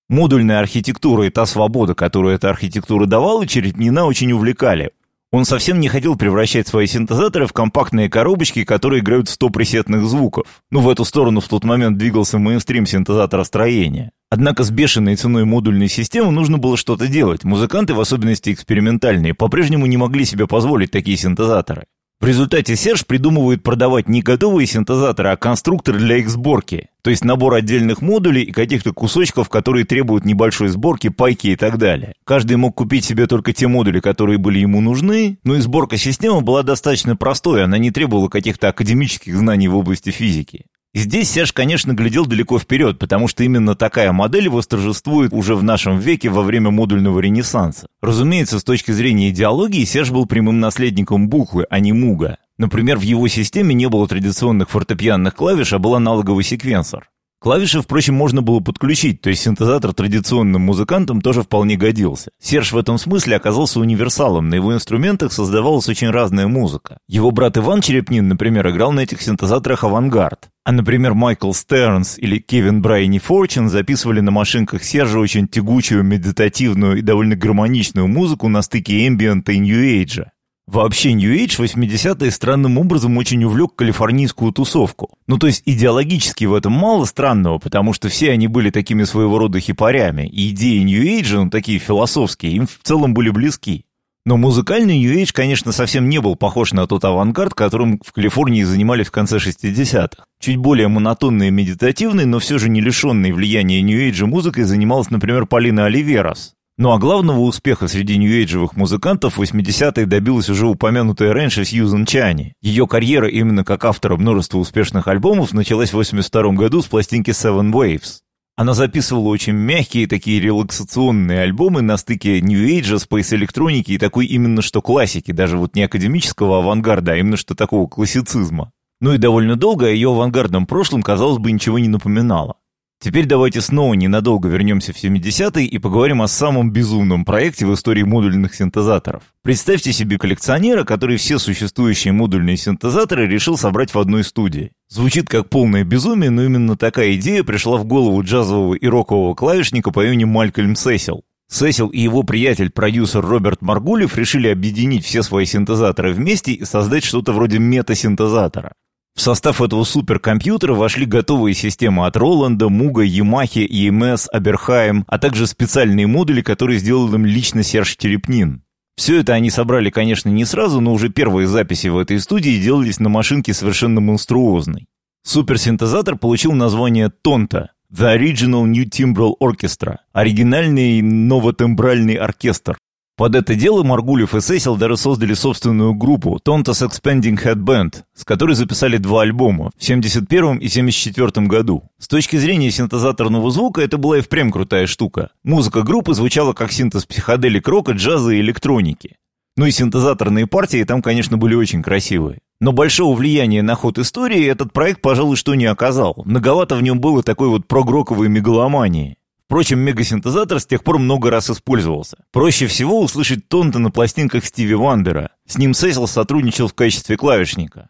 Модульная 0.09 0.61
архитектура 0.61 1.26
и 1.26 1.31
та 1.31 1.46
свобода, 1.46 1.94
которую 1.94 2.35
эта 2.35 2.48
архитектура 2.48 3.07
давала, 3.07 3.46
Черепнина 3.46 4.07
очень 4.07 4.33
увлекали. 4.33 4.92
Он 5.32 5.44
совсем 5.44 5.78
не 5.78 5.86
хотел 5.86 6.16
превращать 6.16 6.66
свои 6.66 6.88
синтезаторы 6.88 7.46
в 7.46 7.52
компактные 7.52 8.10
коробочки, 8.10 8.64
которые 8.64 9.00
играют 9.00 9.28
100 9.28 9.50
пресетных 9.50 10.04
звуков. 10.04 10.62
Ну, 10.72 10.80
в 10.80 10.88
эту 10.88 11.04
сторону 11.04 11.40
в 11.40 11.46
тот 11.46 11.62
момент 11.62 11.98
двигался 11.98 12.38
мейнстрим 12.38 12.84
синтезаторостроения. 12.84 14.10
Однако 14.28 14.64
с 14.64 14.72
бешеной 14.72 15.14
ценой 15.14 15.44
модульной 15.44 15.88
системы 15.88 16.32
нужно 16.32 16.58
было 16.58 16.76
что-то 16.76 17.06
делать. 17.06 17.44
Музыканты, 17.44 17.94
в 17.94 18.00
особенности 18.00 18.52
экспериментальные, 18.52 19.34
по-прежнему 19.34 19.86
не 19.86 19.96
могли 19.96 20.24
себе 20.24 20.48
позволить 20.48 20.90
такие 20.90 21.16
синтезаторы. 21.16 21.84
В 22.20 22.26
результате 22.26 22.76
Серж 22.76 23.06
придумывает 23.06 23.62
продавать 23.62 24.06
не 24.06 24.20
готовые 24.20 24.66
синтезаторы, 24.66 25.30
а 25.30 25.38
конструктор 25.38 25.96
для 25.96 26.18
их 26.18 26.28
сборки. 26.28 26.90
То 27.00 27.09
есть 27.09 27.24
набор 27.24 27.54
отдельных 27.54 28.02
модулей 28.02 28.42
и 28.42 28.52
каких-то 28.52 28.92
кусочков, 28.92 29.48
которые 29.48 29.87
требуют 29.87 30.26
небольшой 30.26 30.68
сборки, 30.68 31.09
пайки 31.09 31.46
и 31.46 31.56
так 31.56 31.78
далее. 31.78 32.12
Каждый 32.24 32.59
мог 32.59 32.74
купить 32.74 33.06
себе 33.06 33.26
только 33.26 33.54
те 33.54 33.68
модули, 33.68 34.00
которые 34.00 34.37
были 34.37 34.59
ему 34.59 34.83
нужны, 34.83 35.38
но 35.44 35.56
и 35.56 35.61
сборка 35.61 35.96
системы 35.96 36.42
была 36.42 36.62
достаточно 36.62 37.16
простой, 37.16 37.64
она 37.64 37.78
не 37.78 37.90
требовала 37.90 38.28
каких-то 38.28 38.68
академических 38.68 39.35
знаний 39.35 39.68
в 39.68 39.76
области 39.76 40.11
физики. 40.11 40.66
Здесь 40.92 41.31
Серж, 41.31 41.53
конечно, 41.53 41.92
глядел 41.92 42.26
далеко 42.26 42.59
вперед, 42.59 42.98
потому 42.98 43.29
что 43.29 43.44
именно 43.44 43.76
такая 43.76 44.11
модель 44.11 44.48
восторжествует 44.48 45.33
уже 45.33 45.55
в 45.55 45.62
нашем 45.62 46.00
веке 46.00 46.31
во 46.31 46.42
время 46.42 46.72
модульного 46.72 47.20
ренессанса. 47.20 47.87
Разумеется, 48.03 48.59
с 48.59 48.64
точки 48.64 48.90
зрения 48.90 49.31
идеологии, 49.31 49.85
Серж 49.85 50.11
был 50.11 50.26
прямым 50.26 50.59
наследником 50.59 51.29
Бухлы, 51.29 51.64
а 51.70 51.79
не 51.79 51.92
Муга. 51.92 52.38
Например, 52.59 52.98
в 52.98 53.03
его 53.03 53.29
системе 53.29 53.72
не 53.72 53.88
было 53.88 54.09
традиционных 54.09 54.70
фортепианных 54.70 55.37
клавиш, 55.37 55.72
а 55.72 55.79
был 55.79 55.94
аналоговый 55.94 56.42
секвенсор. 56.42 57.09
Клавиши, 57.42 57.81
впрочем, 57.81 58.14
можно 58.16 58.42
было 58.42 58.61
подключить, 58.61 59.22
то 59.22 59.31
есть 59.31 59.40
синтезатор 59.40 59.94
традиционным 59.94 60.61
музыкантам 60.61 61.22
тоже 61.22 61.42
вполне 61.42 61.76
годился. 61.76 62.33
Серж 62.38 62.72
в 62.72 62.76
этом 62.76 62.98
смысле 62.98 63.37
оказался 63.37 63.81
универсалом, 63.81 64.50
на 64.50 64.57
его 64.57 64.74
инструментах 64.74 65.33
создавалась 65.33 65.88
очень 65.88 66.11
разная 66.11 66.48
музыка. 66.48 66.98
Его 67.09 67.31
брат 67.31 67.57
Иван 67.57 67.81
Черепнин, 67.81 68.29
например, 68.29 68.68
играл 68.68 68.92
на 68.92 69.00
этих 69.00 69.22
синтезаторах 69.22 69.85
авангард. 69.85 70.50
А, 70.64 70.72
например, 70.72 71.14
Майкл 71.14 71.53
Стернс 71.53 72.18
или 72.18 72.37
Кевин 72.38 72.83
Брайни 72.83 73.18
Форчин 73.18 73.70
записывали 73.70 74.20
на 74.20 74.31
машинках 74.31 74.85
Сержа 74.85 75.18
очень 75.18 75.48
тягучую, 75.48 76.03
медитативную 76.03 76.98
и 76.98 77.00
довольно 77.00 77.37
гармоничную 77.37 78.07
музыку 78.07 78.48
на 78.48 78.61
стыке 78.61 79.09
эмбиента 79.09 79.53
и 79.53 79.59
нью-эйджа. 79.59 80.33
Вообще 80.70 81.14
New 81.14 81.35
Age 81.35 81.59
80-е 81.59 82.30
странным 82.30 82.78
образом 82.78 83.16
очень 83.16 83.42
увлек 83.42 83.74
калифорнийскую 83.74 84.52
тусовку. 84.52 85.11
Ну 85.26 85.37
то 85.37 85.48
есть 85.48 85.64
идеологически 85.66 86.44
в 86.44 86.54
этом 86.54 86.72
мало 86.72 87.06
странного, 87.06 87.59
потому 87.59 87.92
что 87.92 88.09
все 88.09 88.30
они 88.30 88.46
были 88.46 88.70
такими 88.70 89.02
своего 89.02 89.37
рода 89.37 89.59
хипарями, 89.59 90.28
и 90.28 90.50
идеи 90.50 90.78
New 90.85 91.02
Age, 91.02 91.42
ну 91.42 91.50
такие 91.50 91.80
философские, 91.80 92.52
им 92.52 92.68
в 92.68 92.78
целом 92.85 93.14
были 93.14 93.30
близки. 93.30 93.85
Но 94.24 94.37
музыкальный 94.37 95.00
New 95.00 95.12
Age, 95.12 95.33
конечно, 95.33 95.72
совсем 95.72 96.09
не 96.09 96.20
был 96.20 96.37
похож 96.37 96.72
на 96.72 96.87
тот 96.87 97.04
авангард, 97.04 97.52
которым 97.54 98.00
в 98.06 98.12
Калифорнии 98.12 98.62
занимались 98.62 99.09
в 99.09 99.11
конце 99.11 99.38
60-х. 99.38 100.22
Чуть 100.38 100.56
более 100.56 100.87
монотонный 100.87 101.48
и 101.48 101.50
медитативный, 101.50 102.26
но 102.26 102.38
все 102.38 102.59
же 102.59 102.68
не 102.68 102.80
лишенный 102.80 103.33
влияния 103.33 103.83
New 103.83 103.98
Age 103.98 104.24
музыкой 104.24 104.62
занималась, 104.62 105.11
например, 105.11 105.46
Полина 105.46 105.87
Оливерас. 105.87 106.54
Ну 106.80 106.92
а 106.92 106.98
главного 106.98 107.40
успеха 107.40 107.88
среди 107.88 108.16
нью-эйджевых 108.16 108.74
музыкантов 108.74 109.36
в 109.36 109.42
80-е 109.42 110.06
добилась 110.06 110.48
уже 110.48 110.66
упомянутая 110.66 111.34
раньше 111.34 111.66
Сьюзан 111.66 112.06
Чани. 112.06 112.54
Ее 112.62 112.86
карьера 112.86 113.28
именно 113.28 113.64
как 113.64 113.84
автора 113.84 114.16
множества 114.16 114.56
успешных 114.56 115.06
альбомов 115.06 115.52
началась 115.52 115.90
в 115.90 115.96
82 115.96 116.52
году 116.52 116.80
с 116.80 116.86
пластинки 116.86 117.32
Seven 117.32 117.70
Waves. 117.70 118.20
Она 118.56 118.72
записывала 118.72 119.28
очень 119.28 119.52
мягкие 119.52 120.06
такие 120.06 120.40
релаксационные 120.40 121.42
альбомы 121.42 121.82
на 121.82 121.98
стыке 121.98 122.40
New 122.40 122.66
Age, 122.66 122.96
Space 122.96 123.36
электроники 123.36 123.92
и 123.92 123.98
такой 123.98 124.24
именно 124.24 124.62
что 124.62 124.80
классики, 124.80 125.32
даже 125.32 125.58
вот 125.58 125.76
не 125.76 125.82
академического 125.82 126.60
авангарда, 126.60 127.12
а 127.12 127.16
именно 127.16 127.36
что 127.36 127.54
такого 127.54 127.88
классицизма. 127.88 128.72
Ну 129.02 129.12
и 129.12 129.18
довольно 129.18 129.56
долго 129.56 129.84
о 129.84 129.90
ее 129.90 130.12
авангардном 130.12 130.66
прошлом, 130.66 131.02
казалось 131.02 131.36
бы, 131.36 131.52
ничего 131.52 131.78
не 131.78 131.88
напоминало. 131.88 132.56
Теперь 133.02 133.24
давайте 133.24 133.62
снова 133.62 133.94
ненадолго 133.94 134.50
вернемся 134.50 134.92
в 134.92 135.02
70-е 135.02 135.64
и 135.64 135.78
поговорим 135.78 136.20
о 136.20 136.28
самом 136.28 136.70
безумном 136.70 137.24
проекте 137.24 137.64
в 137.64 137.72
истории 137.72 138.02
модульных 138.02 138.54
синтезаторов. 138.54 139.22
Представьте 139.42 139.90
себе 139.94 140.18
коллекционера, 140.18 140.84
который 140.84 141.16
все 141.16 141.38
существующие 141.38 142.12
модульные 142.12 142.58
синтезаторы 142.58 143.26
решил 143.26 143.56
собрать 143.56 143.94
в 143.94 143.98
одной 143.98 144.22
студии. 144.22 144.72
Звучит 144.90 145.30
как 145.30 145.48
полное 145.48 145.82
безумие, 145.82 146.28
но 146.28 146.44
именно 146.44 146.76
такая 146.76 147.14
идея 147.14 147.42
пришла 147.42 147.78
в 147.78 147.86
голову 147.86 148.22
джазового 148.22 148.74
и 148.74 148.86
рокового 148.86 149.34
клавишника 149.34 149.92
по 149.92 150.04
имени 150.04 150.24
Малькольм 150.24 150.76
Сесил. 150.76 151.24
Сесил 151.48 151.88
и 151.88 152.00
его 152.00 152.22
приятель-продюсер 152.22 153.24
Роберт 153.24 153.62
Маргулев 153.62 154.14
решили 154.14 154.48
объединить 154.48 155.06
все 155.06 155.22
свои 155.22 155.46
синтезаторы 155.46 156.12
вместе 156.12 156.52
и 156.52 156.66
создать 156.66 157.04
что-то 157.04 157.32
вроде 157.32 157.58
мета-синтезатора. 157.58 158.74
В 159.20 159.22
состав 159.22 159.61
этого 159.61 159.85
суперкомпьютера 159.85 160.72
вошли 160.72 161.04
готовые 161.04 161.52
системы 161.52 162.06
от 162.06 162.16
Роланда, 162.16 162.70
Муга, 162.70 163.02
Ямахи, 163.02 163.59
EMS, 163.70 164.28
Аберхайм, 164.33 165.04
а 165.09 165.18
также 165.18 165.46
специальные 165.46 166.06
модули, 166.06 166.40
которые 166.40 166.78
сделал 166.78 167.14
им 167.14 167.26
лично 167.26 167.62
Серж 167.62 167.98
Черепнин. 167.98 168.62
Все 168.96 169.20
это 169.20 169.35
они 169.35 169.50
собрали, 169.50 169.90
конечно, 169.90 170.30
не 170.30 170.46
сразу, 170.46 170.80
но 170.80 170.94
уже 170.94 171.11
первые 171.11 171.46
записи 171.46 171.88
в 171.88 171.98
этой 171.98 172.18
студии 172.18 172.62
делались 172.62 172.98
на 172.98 173.11
машинке 173.11 173.52
совершенно 173.52 174.00
монструозной. 174.00 174.87
Суперсинтезатор 175.22 176.16
получил 176.16 176.52
название 176.52 177.11
«Тонта»– 177.11 177.72
The 177.94 178.16
Original 178.16 178.64
New 178.64 178.87
Timbral 178.87 179.35
Orchestra– 179.38 179.96
оригинальный 180.14 181.02
новотембральный 181.02 182.14
оркестр. 182.14 182.78
Под 183.20 183.35
это 183.35 183.54
дело 183.54 183.83
Маргулев 183.83 184.35
и 184.35 184.40
Сесил 184.40 184.78
даже 184.78 184.96
создали 184.96 185.35
собственную 185.35 185.92
группу 185.92 186.40
Tontos 186.42 186.88
Expanding 186.88 187.38
Head 187.38 187.56
Band, 187.56 187.96
с 188.14 188.24
которой 188.24 188.54
записали 188.54 188.96
два 188.96 189.20
альбома 189.20 189.72
в 189.76 189.85
71 189.85 190.56
и 190.56 190.68
74 190.68 191.46
году. 191.46 191.83
С 191.98 192.09
точки 192.09 192.37
зрения 192.38 192.70
синтезаторного 192.70 193.50
звука 193.50 193.83
это 193.83 193.98
была 193.98 194.16
и 194.16 194.20
впрямь 194.22 194.50
крутая 194.50 194.87
штука. 194.87 195.33
Музыка 195.44 195.83
группы 195.83 196.14
звучала 196.14 196.54
как 196.54 196.72
синтез 196.72 197.04
психоделик 197.04 197.68
рока, 197.68 197.92
джаза 197.92 198.30
и 198.30 198.40
электроники. 198.40 199.16
Ну 199.54 199.66
и 199.66 199.70
синтезаторные 199.70 200.46
партии 200.46 200.83
там, 200.85 201.02
конечно, 201.02 201.37
были 201.37 201.54
очень 201.54 201.83
красивые. 201.83 202.38
Но 202.59 202.72
большого 202.72 203.14
влияния 203.14 203.61
на 203.61 203.74
ход 203.74 203.98
истории 203.98 204.46
этот 204.46 204.72
проект, 204.72 205.02
пожалуй, 205.02 205.37
что 205.37 205.54
не 205.54 205.66
оказал. 205.66 206.22
Многовато 206.24 206.74
в 206.74 206.83
нем 206.83 207.00
было 207.00 207.22
такой 207.22 207.48
вот 207.48 207.66
прогроковой 207.68 208.30
мегаломании. 208.30 209.18
Впрочем, 209.50 209.80
мегасинтезатор 209.80 210.60
с 210.60 210.64
тех 210.64 210.84
пор 210.84 211.00
много 211.00 211.28
раз 211.28 211.50
использовался. 211.50 212.18
Проще 212.30 212.68
всего 212.68 213.00
услышать 213.00 213.48
тонто 213.48 213.80
на 213.80 213.90
пластинках 213.90 214.44
Стиви 214.44 214.74
Вандера. 214.74 215.32
С 215.44 215.58
ним 215.58 215.74
Сесил 215.74 216.06
сотрудничал 216.06 216.68
в 216.68 216.74
качестве 216.74 217.16
клавишника. 217.16 217.88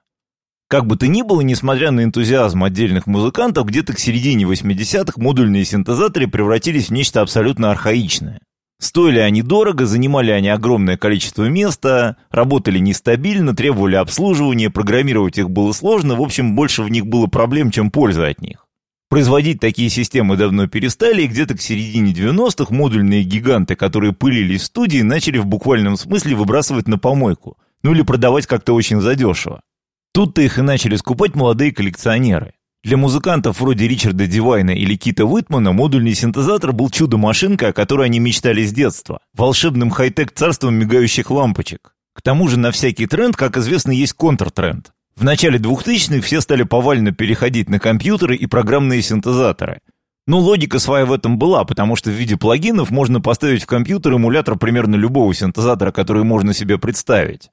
Как 0.68 0.86
бы 0.86 0.96
то 0.96 1.06
ни 1.06 1.20
было, 1.20 1.42
несмотря 1.42 1.90
на 1.90 2.02
энтузиазм 2.02 2.64
отдельных 2.64 3.06
музыкантов, 3.06 3.66
где-то 3.66 3.92
к 3.92 3.98
середине 3.98 4.44
80-х 4.44 5.20
модульные 5.20 5.66
синтезаторы 5.66 6.28
превратились 6.28 6.88
в 6.88 6.92
нечто 6.94 7.20
абсолютно 7.20 7.72
архаичное. 7.72 8.40
Стоили 8.80 9.18
они 9.18 9.42
дорого, 9.42 9.84
занимали 9.84 10.30
они 10.30 10.48
огромное 10.48 10.96
количество 10.96 11.44
места, 11.44 12.16
работали 12.30 12.78
нестабильно, 12.78 13.54
требовали 13.54 13.96
обслуживания, 13.96 14.70
программировать 14.70 15.36
их 15.36 15.50
было 15.50 15.72
сложно, 15.72 16.16
в 16.16 16.22
общем, 16.22 16.56
больше 16.56 16.82
в 16.82 16.88
них 16.88 17.06
было 17.06 17.26
проблем, 17.26 17.70
чем 17.70 17.90
пользы 17.90 18.22
от 18.22 18.40
них. 18.40 18.66
Производить 19.10 19.58
такие 19.58 19.90
системы 19.90 20.36
давно 20.36 20.68
перестали, 20.68 21.22
и 21.22 21.26
где-то 21.26 21.56
к 21.56 21.60
середине 21.60 22.12
90-х 22.12 22.72
модульные 22.72 23.24
гиганты, 23.24 23.74
которые 23.74 24.12
пылились 24.12 24.62
в 24.62 24.66
студии, 24.66 25.02
начали 25.02 25.38
в 25.38 25.46
буквальном 25.46 25.96
смысле 25.96 26.36
выбрасывать 26.36 26.86
на 26.86 26.96
помойку, 26.96 27.58
ну 27.82 27.92
или 27.92 28.02
продавать 28.02 28.46
как-то 28.46 28.72
очень 28.72 29.00
задешево. 29.00 29.62
Тут-то 30.14 30.42
их 30.42 30.60
и 30.60 30.62
начали 30.62 30.94
скупать 30.94 31.34
молодые 31.34 31.72
коллекционеры. 31.72 32.52
Для 32.84 32.96
музыкантов 32.96 33.60
вроде 33.60 33.88
Ричарда 33.88 34.28
Дивайна 34.28 34.70
или 34.70 34.94
Кита 34.94 35.24
Уитмана 35.24 35.72
модульный 35.72 36.14
синтезатор 36.14 36.72
был 36.72 36.88
чудо-машинка, 36.88 37.68
о 37.68 37.72
которой 37.72 38.06
они 38.06 38.20
мечтали 38.20 38.64
с 38.64 38.72
детства, 38.72 39.18
волшебным 39.34 39.90
хай-тек 39.90 40.30
царством 40.30 40.76
мигающих 40.76 41.32
лампочек. 41.32 41.96
К 42.14 42.22
тому 42.22 42.46
же 42.46 42.60
на 42.60 42.70
всякий 42.70 43.06
тренд, 43.06 43.34
как 43.34 43.56
известно, 43.56 43.90
есть 43.90 44.12
контртренд. 44.12 44.92
В 45.20 45.22
начале 45.22 45.58
2000-х 45.58 46.22
все 46.22 46.40
стали 46.40 46.62
повально 46.62 47.12
переходить 47.12 47.68
на 47.68 47.78
компьютеры 47.78 48.36
и 48.36 48.46
программные 48.46 49.02
синтезаторы. 49.02 49.80
Ну, 50.26 50.38
логика 50.38 50.78
своя 50.78 51.04
в 51.04 51.12
этом 51.12 51.36
была, 51.36 51.64
потому 51.66 51.94
что 51.94 52.08
в 52.08 52.14
виде 52.14 52.38
плагинов 52.38 52.90
можно 52.90 53.20
поставить 53.20 53.64
в 53.64 53.66
компьютер 53.66 54.14
эмулятор 54.14 54.56
примерно 54.56 54.96
любого 54.96 55.34
синтезатора, 55.34 55.92
который 55.92 56.24
можно 56.24 56.54
себе 56.54 56.78
представить. 56.78 57.50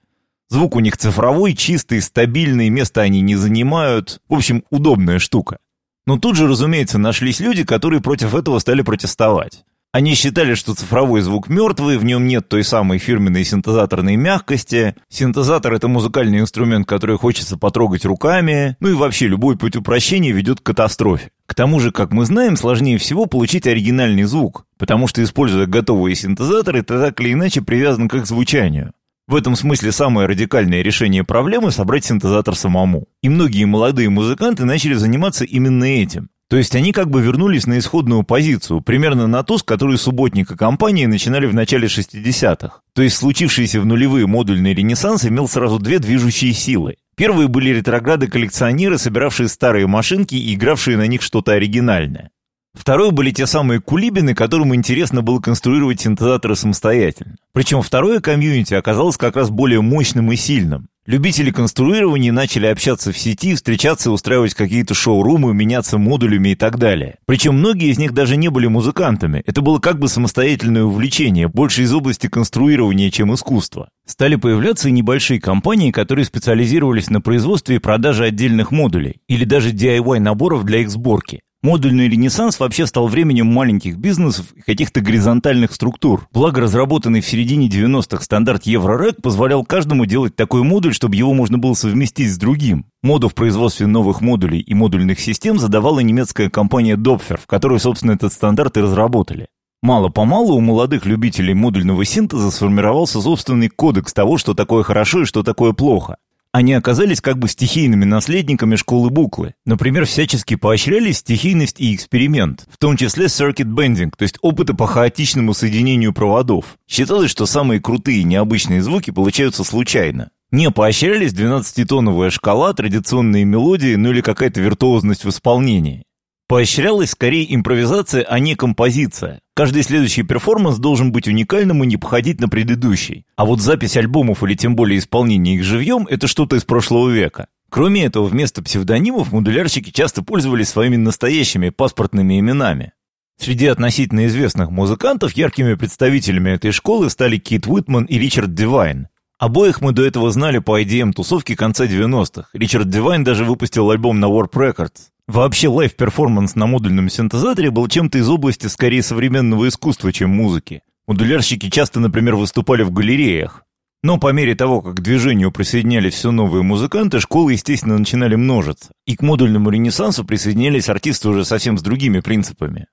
Звук 0.48 0.78
у 0.78 0.80
них 0.80 0.96
цифровой, 0.96 1.56
чистый, 1.56 2.02
стабильный, 2.02 2.70
места 2.70 3.02
они 3.02 3.20
не 3.20 3.36
занимают. 3.36 4.22
В 4.30 4.36
общем, 4.36 4.64
удобная 4.70 5.20
штука. 5.20 5.58
Но 6.06 6.18
тут 6.18 6.38
же, 6.38 6.48
разумеется, 6.48 6.98
нашлись 6.98 7.42
люди, 7.42 7.66
которые 7.66 8.00
против 8.00 8.34
этого 8.34 8.60
стали 8.60 8.82
протестовать. 8.82 9.66
Они 9.98 10.14
считали, 10.14 10.54
что 10.54 10.76
цифровой 10.76 11.22
звук 11.22 11.50
мертвый, 11.50 11.98
в 11.98 12.06
нем 12.06 12.28
нет 12.28 12.48
той 12.48 12.64
самой 12.64 13.00
фирменной 13.00 13.44
синтезаторной 13.44 14.16
мягкости. 14.16 14.96
Синтезатор— 15.10 15.74
это 15.74 15.88
музыкальный 15.88 16.40
инструмент, 16.40 16.86
который 16.86 17.18
хочется 17.18 17.58
потрогать 17.58 18.06
руками. 18.06 18.78
Ну 18.80 18.90
и 18.90 18.94
вообще, 18.94 19.26
любой 19.26 19.58
путь 19.58 19.76
упрощения 19.76 20.32
ведет 20.32 20.60
к 20.60 20.64
катастрофе. 20.64 21.32
К 21.48 21.56
тому 21.56 21.80
же, 21.80 21.92
как 21.92 22.12
мы 22.12 22.26
знаем, 22.26 22.58
сложнее 22.58 23.00
всего 23.00 23.26
получить 23.26 23.66
оригинальный 23.66 24.26
звук, 24.26 24.66
потому 24.78 25.08
что, 25.08 25.24
используя 25.24 25.66
готовые 25.66 26.16
синтезаторы, 26.16 26.84
ты 26.84 27.00
так 27.00 27.20
или 27.20 27.34
иначе 27.34 27.64
привязан 27.64 28.08
к 28.08 28.14
их 28.14 28.28
звучанию. 28.28 28.94
В 29.28 29.36
этом 29.36 29.56
смысле 29.56 29.92
самое 29.92 30.28
радикальное 30.28 30.84
решение 30.84 31.24
проблемы— 31.24 31.72
собрать 31.72 32.06
синтезатор 32.06 32.56
самому. 32.56 33.08
И 33.24 33.30
многие 33.30 33.66
молодые 33.66 34.12
музыканты 34.12 34.64
начали 34.64 34.94
заниматься 34.94 35.44
именно 35.44 35.86
этим. 35.86 36.30
То 36.50 36.56
есть 36.56 36.76
они 36.76 36.94
как 36.94 37.10
бы 37.10 37.22
вернулись 37.22 37.68
на 37.68 37.78
исходную 37.78 38.24
позицию, 38.24 38.80
примерно 38.80 39.28
на 39.28 39.44
ту, 39.44 39.58
с 39.58 39.64
которой 39.64 39.98
субботник 39.98 40.52
и 40.52 40.56
компании 40.56 41.06
начинали 41.06 41.46
в 41.46 41.54
начале 41.54 41.88
60-х. 41.88 42.80
То 42.94 43.02
есть 43.02 43.18
случившийся 43.18 43.82
в 43.82 43.86
нулевые 43.86 44.28
модульный 44.28 44.74
ренессанс 44.74 45.26
имел 45.26 45.50
сразу 45.50 45.78
две 45.78 46.00
движущие 46.00 46.54
силы. 46.54 46.96
Первые 47.18 47.50
были 47.50 47.72
ретрограды-коллекционеры, 47.72 48.98
собиравшие 48.98 49.50
старые 49.50 49.88
машинки 49.88 50.36
и 50.36 50.54
игравшие 50.54 50.96
на 50.96 51.08
них 51.08 51.22
что-то 51.22 51.52
оригинальное. 51.52 52.32
Второй 52.78 53.12
были 53.12 53.32
те 53.32 53.48
самые 53.48 53.82
кулибины, 53.82 54.36
которым 54.36 54.76
интересно 54.76 55.22
было 55.22 55.40
конструировать 55.40 56.02
синтезаторы 56.02 56.56
самостоятельно. 56.56 57.36
Причем 57.52 57.82
второе 57.82 58.20
комьюнити 58.20 58.76
оказалось 58.76 59.18
как 59.18 59.36
раз 59.36 59.50
более 59.50 59.82
мощным 59.82 60.32
и 60.32 60.36
сильным. 60.36 60.88
Любители 61.08 61.52
конструирования 61.52 62.34
начали 62.34 62.66
общаться 62.68 63.14
в 63.14 63.18
сети, 63.18 63.56
встречаться, 63.56 64.12
устраивать 64.12 64.54
какие-то 64.54 64.94
шоурумы, 64.94 65.54
меняться 65.54 65.98
модулями 65.98 66.50
и 66.50 66.56
так 66.56 66.78
далее. 66.78 67.16
Причем 67.26 67.56
многие 67.56 67.90
из 67.90 67.98
них 67.98 68.14
даже 68.14 68.36
не 68.36 68.50
были 68.50 68.68
музыкантами. 68.68 69.42
Это 69.46 69.62
было 69.62 69.80
как 69.80 70.00
бы 70.00 70.10
самостоятельное 70.10 70.84
увлечение, 70.84 71.48
больше 71.48 71.84
из 71.84 71.94
области 71.94 72.28
конструирования, 72.28 73.10
чем 73.10 73.34
искусства. 73.34 73.88
Стали 74.06 74.36
появляться 74.36 74.90
и 74.90 74.92
небольшие 74.92 75.40
компании, 75.40 75.92
которые 75.92 76.26
специализировались 76.26 77.10
на 77.10 77.22
производстве 77.22 77.78
и 77.78 77.80
продаже 77.80 78.26
отдельных 78.26 78.72
модулей, 78.72 79.22
или 79.30 79.46
даже 79.46 79.72
DIY-наборов 79.72 80.66
для 80.66 80.80
их 80.80 80.90
сборки. 80.90 81.40
Модульный 81.64 82.08
ренессанс 82.08 82.60
вообще 82.60 82.86
стал 82.86 83.08
временем 83.08 83.48
маленьких 83.48 83.98
бизнесов 83.98 84.54
и 84.54 84.62
каких-то 84.62 85.02
горизонтальных 85.02 85.74
структур. 85.74 86.28
Благо, 86.32 86.62
разработанный 86.62 87.22
в 87.22 87.26
середине 87.26 87.68
90-х 87.68 88.24
стандарт 88.24 88.68
Еврорек 88.68 89.22
позволял 89.24 89.66
каждому 89.66 90.06
делать 90.06 90.36
такой 90.36 90.62
модуль, 90.62 90.94
чтобы 90.94 91.16
его 91.16 91.34
можно 91.34 91.58
было 91.58 91.74
совместить 91.74 92.32
с 92.32 92.38
другим. 92.38 92.86
Моду 93.02 93.28
в 93.28 93.34
производстве 93.34 93.88
новых 93.88 94.22
модулей 94.22 94.60
и 94.60 94.76
модульных 94.76 95.20
систем 95.20 95.58
задавала 95.58 96.00
немецкая 96.00 96.52
компания 96.52 96.96
Dopfer, 96.96 97.40
в 97.42 97.48
которой, 97.48 97.80
собственно, 97.80 98.12
этот 98.12 98.34
стандарт 98.34 98.78
и 98.78 98.82
разработали. 98.82 99.48
Мало-помалу 99.82 100.56
у 100.56 100.62
молодых 100.62 101.06
любителей 101.06 101.56
модульного 101.56 102.06
синтеза 102.06 102.52
сформировался 102.52 103.20
собственный 103.20 103.70
кодекс 103.70 104.14
того, 104.14 104.38
что 104.38 104.54
такое 104.54 104.84
хорошо 104.84 105.24
и 105.24 105.26
что 105.26 105.42
такое 105.42 105.74
плохо. 105.74 106.18
Они 106.58 106.74
оказались 106.74 107.22
как 107.22 107.38
бы 107.38 107.48
стихийными 107.48 108.04
наследниками 108.04 108.78
школы 108.78 109.12
буклы. 109.12 109.54
Например, 109.64 110.08
всячески 110.08 110.56
поощряли 110.56 111.12
стихийность 111.12 111.80
и 111.80 111.94
эксперимент, 111.94 112.66
в 112.68 112.80
том 112.80 112.98
числе 112.98 113.28
circuit 113.28 113.72
bending, 113.72 114.12
то 114.18 114.24
есть 114.24 114.40
опыты 114.42 114.74
по 114.74 114.88
хаотичному 114.88 115.54
соединению 115.54 116.14
проводов. 116.14 116.80
Считалось, 116.90 117.30
что 117.30 117.46
самые 117.46 117.80
крутые 117.80 118.24
необычные 118.24 118.82
звуки 118.82 119.12
получаются 119.12 119.64
случайно. 119.64 120.32
Не 120.50 120.72
поощрялись 120.72 121.32
12-тоновая 121.32 122.32
шкала, 122.32 122.74
традиционные 122.74 123.46
мелодии, 123.46 123.94
ну 123.94 124.10
или 124.10 124.22
какая-то 124.22 124.60
виртуозность 124.60 125.26
в 125.26 125.30
исполнении. 125.30 126.06
Поощрялась 126.48 127.10
скорее 127.10 127.54
импровизация, 127.54 128.24
а 128.24 128.40
не 128.40 128.56
композиция. 128.56 129.42
Каждый 129.54 129.84
следующий 129.84 130.24
перформанс 130.24 130.78
должен 130.78 131.12
быть 131.12 131.28
уникальным 131.28 131.84
и 131.84 131.88
не 131.88 131.98
походить 131.98 132.40
на 132.40 132.48
предыдущий. 132.48 133.26
А 133.36 133.44
вот 133.44 133.60
запись 133.60 133.98
альбомов 133.98 134.44
или 134.44 134.54
тем 134.54 134.74
более 134.78 135.00
исполнение 135.00 135.56
их 135.56 135.66
живьем– 135.66 136.08
это 136.10 136.28
что-то 136.28 136.56
из 136.56 136.64
прошлого 136.64 137.10
века. 137.10 137.48
Кроме 137.70 138.06
этого, 138.06 138.28
вместо 138.28 138.64
псевдонимов 138.64 139.34
модулярщики 139.34 139.90
часто 139.90 140.24
пользовались 140.24 140.70
своими 140.70 140.96
настоящими 140.96 141.68
паспортными 141.68 142.40
именами. 142.40 142.94
Среди 143.38 143.68
относительно 143.68 144.26
известных 144.28 144.72
музыкантов 144.72 145.34
яркими 145.34 145.74
представителями 145.74 146.52
этой 146.52 146.72
школы 146.72 147.10
стали 147.10 147.38
Кит 147.38 147.68
Уитман 147.68 148.06
и 148.06 148.18
Ричард 148.18 148.54
Дивайн. 148.54 149.10
Обоих 149.38 149.82
мы 149.82 149.92
до 149.92 150.06
этого 150.06 150.32
знали 150.32 150.60
по 150.60 150.80
IDM-тусовке 150.82 151.58
конца 151.58 151.86
90-х. 151.86 152.50
Ричард 152.54 152.90
Дивайн 152.90 153.26
даже 153.26 153.44
выпустил 153.44 153.92
альбом 153.92 154.22
на 154.22 154.28
Warp 154.28 154.54
Records. 154.54 155.12
Вообще 155.28 155.68
live-перформанс 155.68 156.56
на 156.56 156.68
модульном 156.68 157.10
синтезаторе 157.10 157.70
был 157.70 157.88
чем-то 157.90 158.18
из 158.18 158.30
области 158.30 158.68
скорее 158.68 159.04
современного 159.04 159.68
искусства, 159.68 160.14
чем 160.14 160.30
музыки. 160.30 160.84
Модулярщики 161.06 161.70
часто, 161.70 162.00
например, 162.00 162.36
выступали 162.36 162.84
в 162.84 162.92
галереях. 162.92 163.64
Но 164.04 164.18
по 164.18 164.32
мере 164.32 164.56
того, 164.56 164.82
как 164.82 164.96
к 164.96 165.02
движению 165.02 165.52
присоединялись 165.52 166.14
все 166.14 166.32
новые 166.32 166.64
музыканты, 166.64 167.20
школы, 167.20 167.54
естественно, 167.54 167.98
начинали 167.98 168.36
множиться. 168.36 168.92
И 169.06 169.18
к 169.18 169.22
модульному 169.22 169.70
ренессансу 169.70 170.24
присоединялись 170.24 170.88
артисты 170.88 171.28
уже 171.28 171.44
совсем 171.44 171.78
с 171.78 171.82
другими 171.82 172.22
принципами. 172.22 172.88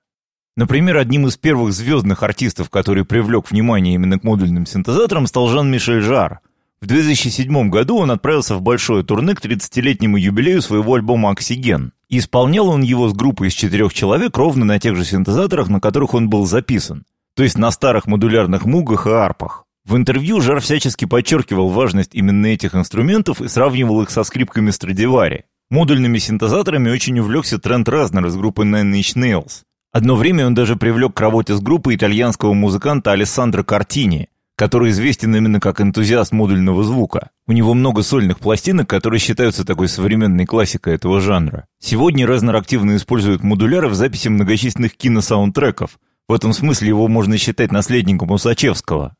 Например, 0.57 0.97
одним 0.97 1.27
из 1.27 1.37
первых 1.37 1.73
звездных 1.73 2.23
артистов, 2.23 2.69
который 2.69 3.05
привлек 3.05 3.49
внимание 3.49 3.93
именно 3.93 4.19
к 4.19 4.23
модульным 4.23 4.65
синтезаторам, 4.65 5.27
стал 5.27 5.47
Жан-Мишель 5.47 6.01
Жар. 6.01 6.39
В 6.81 6.87
2007 6.87 7.69
году 7.69 7.97
он 7.97 8.11
отправился 8.11 8.55
в 8.55 8.61
большое 8.61 9.03
турне 9.03 9.35
к 9.35 9.43
30-летнему 9.43 10.17
юбилею 10.17 10.61
своего 10.61 10.95
альбома 10.95 11.31
«Оксиген». 11.31 11.93
Исполнял 12.09 12.69
он 12.69 12.81
его 12.83 13.09
с 13.09 13.13
группой 13.13 13.47
из 13.47 13.53
четырех 13.53 13.93
человек 13.93 14.37
ровно 14.37 14.65
на 14.65 14.79
тех 14.79 14.95
же 14.95 15.05
синтезаторах, 15.05 15.69
на 15.69 15.79
которых 15.79 16.13
он 16.13 16.29
был 16.29 16.45
записан. 16.45 17.05
То 17.35 17.43
есть 17.43 17.57
на 17.57 17.71
старых 17.71 18.05
модулярных 18.05 18.65
мугах 18.65 19.07
и 19.07 19.11
арпах. 19.11 19.65
В 19.85 19.95
интервью 19.95 20.41
Жар 20.41 20.61
всячески 20.61 21.05
подчеркивал 21.05 21.69
важность 21.69 22.11
именно 22.13 22.47
этих 22.47 22.73
инструментов 22.75 23.41
и 23.41 23.47
сравнивал 23.47 24.01
их 24.01 24.09
со 24.09 24.23
скрипками 24.23 24.71
Страдивари. 24.71 25.45
Модульными 25.69 26.17
синтезаторами 26.17 26.89
очень 26.89 27.19
увлекся 27.19 27.59
Трент 27.59 27.89
Резнер 27.89 28.25
из 28.27 28.35
группы 28.35 28.63
Nine 28.63 28.93
Inch 28.93 29.15
Nails. 29.15 29.61
Одно 29.91 30.15
время 30.15 30.47
он 30.47 30.53
даже 30.53 30.75
привлек 30.75 31.13
к 31.13 31.21
работе 31.21 31.55
с 31.55 31.61
группой 31.61 31.95
итальянского 31.95 32.53
музыканта 32.53 33.11
Алессандро 33.11 33.63
Картини, 33.63 34.29
который 34.55 34.91
известен 34.91 35.35
именно 35.35 35.59
как 35.59 35.81
энтузиаст 35.81 36.31
модульного 36.31 36.83
звука. 36.83 37.29
У 37.47 37.51
него 37.51 37.73
много 37.73 38.03
сольных 38.03 38.39
пластинок, 38.39 38.89
которые 38.89 39.19
считаются 39.19 39.65
такой 39.65 39.87
современной 39.87 40.45
классикой 40.45 40.95
этого 40.95 41.19
жанра. 41.19 41.67
Сегодня 41.79 42.25
Резнер 42.25 42.55
активно 42.55 42.95
использует 42.95 43.43
модуляры 43.43 43.89
в 43.89 43.95
записи 43.95 44.29
многочисленных 44.29 44.95
киносаундтреков. 44.95 45.99
В 46.27 46.33
этом 46.33 46.53
смысле 46.53 46.87
его 46.87 47.07
можно 47.07 47.37
считать 47.37 47.71
наследником 47.71 48.31
Усачевского. 48.31 49.15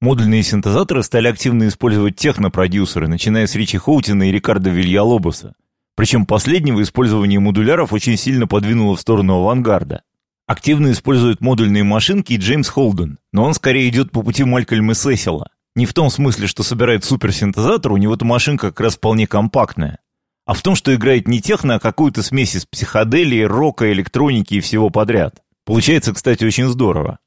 Модульные 0.00 0.42
синтезаторы 0.42 1.02
стали 1.02 1.28
активно 1.28 1.68
использовать 1.68 2.16
технопродюсеры, 2.16 3.08
начиная 3.08 3.46
с 3.46 3.54
Ричи 3.54 3.78
Хоутина 3.78 4.28
и 4.28 4.32
Рикардо 4.32 4.70
Вильялобоса. 4.70 5.54
Причем 5.96 6.26
последнего 6.26 6.82
использование 6.82 7.40
модуляров 7.40 7.92
очень 7.94 8.18
сильно 8.18 8.46
подвинуло 8.46 8.94
в 8.94 9.00
сторону 9.00 9.40
авангарда. 9.40 10.02
Активно 10.46 10.92
использует 10.92 11.40
модульные 11.40 11.82
машинки 11.82 12.34
и 12.34 12.36
Джеймс 12.36 12.68
Холден, 12.68 13.18
но 13.32 13.44
он 13.44 13.54
скорее 13.54 13.88
идет 13.88 14.12
по 14.12 14.22
пути 14.22 14.44
Малькольма 14.44 14.94
Сесила. 14.94 15.50
Не 15.74 15.86
в 15.86 15.92
том 15.92 16.08
смысле, 16.08 16.46
что 16.46 16.62
собирает 16.62 17.04
суперсинтезатор, 17.04 17.92
у 17.92 17.96
него 17.96 18.14
эта 18.14 18.24
машинка 18.24 18.68
как 18.68 18.80
раз 18.80 18.96
вполне 18.96 19.26
компактная, 19.26 19.98
а 20.46 20.54
в 20.54 20.62
том, 20.62 20.76
что 20.76 20.94
играет 20.94 21.26
не 21.26 21.42
техно, 21.42 21.74
а 21.74 21.80
какую-то 21.80 22.22
смесь 22.22 22.54
из 22.54 22.64
психоделии, 22.64 23.42
рока, 23.42 23.92
электроники 23.92 24.54
и 24.54 24.60
всего 24.60 24.88
подряд. 24.90 25.42
Получается, 25.64 26.14
кстати, 26.14 26.44
очень 26.44 26.68
здорово. 26.68 27.18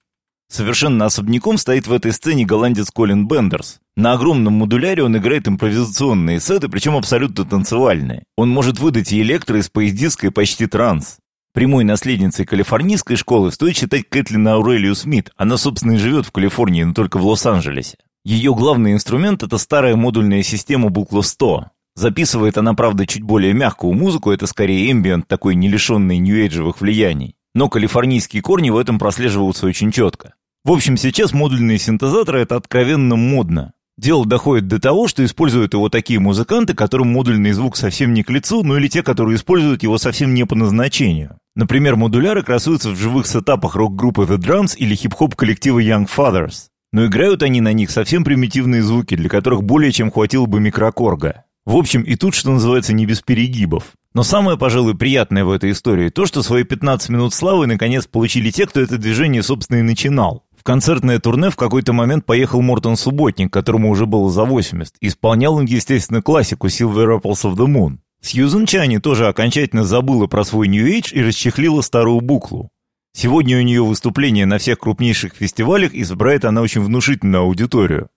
Совершенно 0.48 1.06
особняком 1.06 1.58
стоит 1.58 1.86
в 1.86 1.94
этой 1.94 2.14
сцене 2.14 2.46
голландец 2.46 2.90
Колин 2.90 3.28
Бендерс. 3.28 3.82
На 3.98 4.14
огромном 4.14 4.54
модуляре 4.54 5.04
он 5.04 5.16
играет 5.16 5.48
импровизационные 5.48 6.40
сеты, 6.40 6.70
причем 6.70 6.96
абсолютно 6.96 7.44
танцевальные. 7.44 8.24
Он 8.38 8.50
может 8.50 8.80
выдать 8.80 9.12
и 9.12 9.22
электро, 9.22 9.60
и 9.60 9.62
спейсдиско, 9.62 10.28
и 10.28 10.32
почти 10.32 10.66
транс. 10.66 11.18
Прямой 11.52 11.84
наследницей 11.84 12.46
калифорнийской 12.46 13.16
школы 13.16 13.52
стоит 13.52 13.76
считать 13.76 14.08
Кэтлин 14.08 14.48
Аурелию 14.48 14.94
Смит. 14.94 15.32
Она, 15.36 15.58
собственно, 15.58 15.94
и 15.94 15.98
живет 15.98 16.28
в 16.28 16.32
Калифорнии, 16.32 16.84
но 16.84 16.94
только 16.94 17.18
в 17.18 17.26
Лос-Анджелесе. 17.26 17.98
Ее 18.24 18.54
главный 18.54 18.94
инструмент— 18.94 19.42
это 19.44 19.58
старая 19.58 19.96
модульная 19.96 20.44
система 20.44 20.90
букла 20.90 21.22
100. 21.22 21.72
Записывает 21.96 22.60
она, 22.60 22.76
правда, 22.76 23.08
чуть 23.08 23.24
более 23.24 23.54
мягкую 23.54 23.94
музыку, 23.94 24.30
это 24.30 24.46
скорее 24.46 24.92
эмбиент, 24.92 25.28
такой 25.28 25.56
не 25.56 25.68
лишенный 25.68 26.20
нью-эйджевых 26.20 26.82
влияний. 26.82 27.36
Но 27.56 27.68
калифорнийские 27.68 28.44
корни 28.44 28.70
в 28.70 28.78
этом 28.78 29.00
прослеживаются 29.00 29.66
очень 29.66 29.92
четко. 29.92 30.36
В 30.64 30.72
общем, 30.72 30.98
сейчас 30.98 31.34
модульные 31.34 31.80
синтезаторы— 31.80 32.40
это 32.42 32.58
откровенно 32.58 33.16
модно. 33.16 33.74
Дело 33.98 34.26
доходит 34.26 34.68
до 34.68 34.80
того, 34.80 35.08
что 35.08 35.26
используют 35.26 35.74
его 35.74 35.90
такие 35.90 36.20
музыканты, 36.20 36.74
которым 36.74 37.12
модульный 37.12 37.52
звук 37.52 37.76
совсем 37.76 38.14
не 38.14 38.24
к 38.24 38.30
лицу, 38.30 38.64
ну 38.64 38.78
или 38.78 38.88
те, 38.88 39.02
которые 39.04 39.36
используют 39.36 39.84
его 39.84 39.98
совсем 39.98 40.34
не 40.34 40.46
по 40.46 40.56
назначению. 40.56 41.39
Например, 41.60 41.98
модуляры 41.98 42.42
красуются 42.42 42.92
в 42.92 42.96
живых 42.96 43.28
сетапах 43.28 43.76
рок-группы 43.76 44.22
The 44.22 44.38
Drums 44.38 44.78
или 44.78 44.96
хип-хоп 44.96 45.36
коллектива 45.36 45.80
Young 45.80 46.08
Fathers. 46.08 46.68
Но 46.94 47.06
играют 47.06 47.44
они 47.44 47.60
на 47.60 47.74
них 47.74 47.92
совсем 47.92 48.24
примитивные 48.24 48.82
звуки, 48.82 49.16
для 49.16 49.28
которых 49.28 49.64
более 49.64 49.92
чем 49.92 50.10
хватило 50.10 50.46
бы 50.46 50.62
микрокорга. 50.62 51.44
В 51.66 51.76
общем, 51.76 52.04
и 52.04 52.16
тут, 52.16 52.34
что 52.34 52.52
называется, 52.52 52.94
не 52.94 53.06
без 53.06 53.22
перегибов. 53.22 53.92
Но 54.14 54.24
самое, 54.24 54.58
пожалуй, 54.58 54.98
приятное 54.98 55.44
в 55.44 55.52
этой 55.52 55.72
истории 55.72 56.08
то, 56.08 56.26
что 56.26 56.44
свои 56.44 56.64
15 56.64 57.10
минут 57.10 57.34
славы 57.34 57.68
наконец 57.68 58.08
получили 58.08 58.52
те, 58.52 58.66
кто 58.66 58.80
это 58.80 58.98
движение, 58.98 59.44
собственно, 59.44 59.80
и 59.80 59.84
начинал. 59.84 60.46
В 60.58 60.64
концертное 60.64 61.20
турне 61.20 61.50
в 61.50 61.58
какой-то 61.58 61.92
момент 61.92 62.26
поехал 62.26 62.62
Мортон 62.62 62.96
Субботник, 62.96 63.52
которому 63.52 63.90
уже 63.90 64.06
было 64.06 64.32
за 64.32 64.46
80. 64.46 64.94
Исполнял 65.02 65.56
он, 65.56 65.66
естественно, 65.66 66.22
классику 66.22 66.68
Silver 66.68 67.20
Apples 67.20 67.44
of 67.44 67.56
the 67.56 67.68
Moon. 67.68 67.98
Сьюзен 68.22 68.66
Чани 68.66 68.98
тоже 68.98 69.28
окончательно 69.28 69.84
забыла 69.84 70.28
про 70.28 70.44
свой 70.44 70.68
New 70.68 70.86
Age 70.86 71.14
и 71.14 71.22
расчехлила 71.22 71.82
старую 71.82 72.22
буклу. 72.22 72.70
Сегодня 73.14 73.58
у 73.58 73.62
нее 73.62 73.84
выступление 73.84 74.46
на 74.46 74.58
всех 74.58 74.80
крупнейших 74.80 75.34
фестивалях 75.34 75.94
и 75.94 76.04
собирает 76.04 76.46
она 76.46 76.62
очень 76.62 76.82
внушительную 76.82 77.44
аудиторию. 77.44 78.10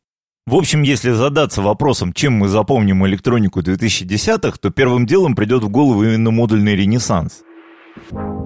В 0.45 0.57
общем, 0.57 0.83
если 0.83 1.13
задаться 1.13 1.63
вопросом, 1.63 2.13
чем 2.13 2.35
мы 2.35 2.49
запомним 2.49 3.07
электронику 3.07 3.61
2010-х, 3.61 4.59
то 4.61 4.71
первым 4.71 5.07
делом 5.07 5.37
придет 5.37 5.63
в 5.63 5.69
голову 5.69 6.05
именно 6.05 6.33
модульный 6.33 6.75
ренессанс. 6.75 7.43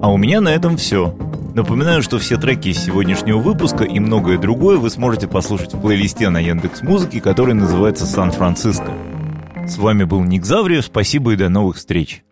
А 0.03 0.12
у 0.12 0.19
меня 0.19 0.42
на 0.42 0.51
этом 0.51 0.77
все. 0.77 1.16
Напоминаю, 1.55 2.03
что 2.03 2.19
все 2.19 2.37
треки 2.37 2.69
из 2.69 2.85
сегодняшнего 2.85 3.38
выпуска 3.38 3.85
и 3.85 3.99
многое 3.99 4.37
другое 4.37 4.77
вы 4.77 4.90
сможете 4.90 5.27
послушать 5.27 5.73
в 5.73 5.81
плейлисте 5.81 6.29
на 6.29 6.38
Яндекс 6.38 6.83
Музыке, 6.83 7.23
который 7.23 7.55
называется 7.55 8.05
«Сан-Франциско». 8.05 8.92
С 9.68 9.79
вами 9.79 10.05
был 10.05 10.22
Ник 10.22 10.44
Завриев, 10.44 10.85
спасибо 10.85 11.33
и 11.33 11.37
до 11.37 11.48
новых 11.48 11.76
встреч. 11.76 12.22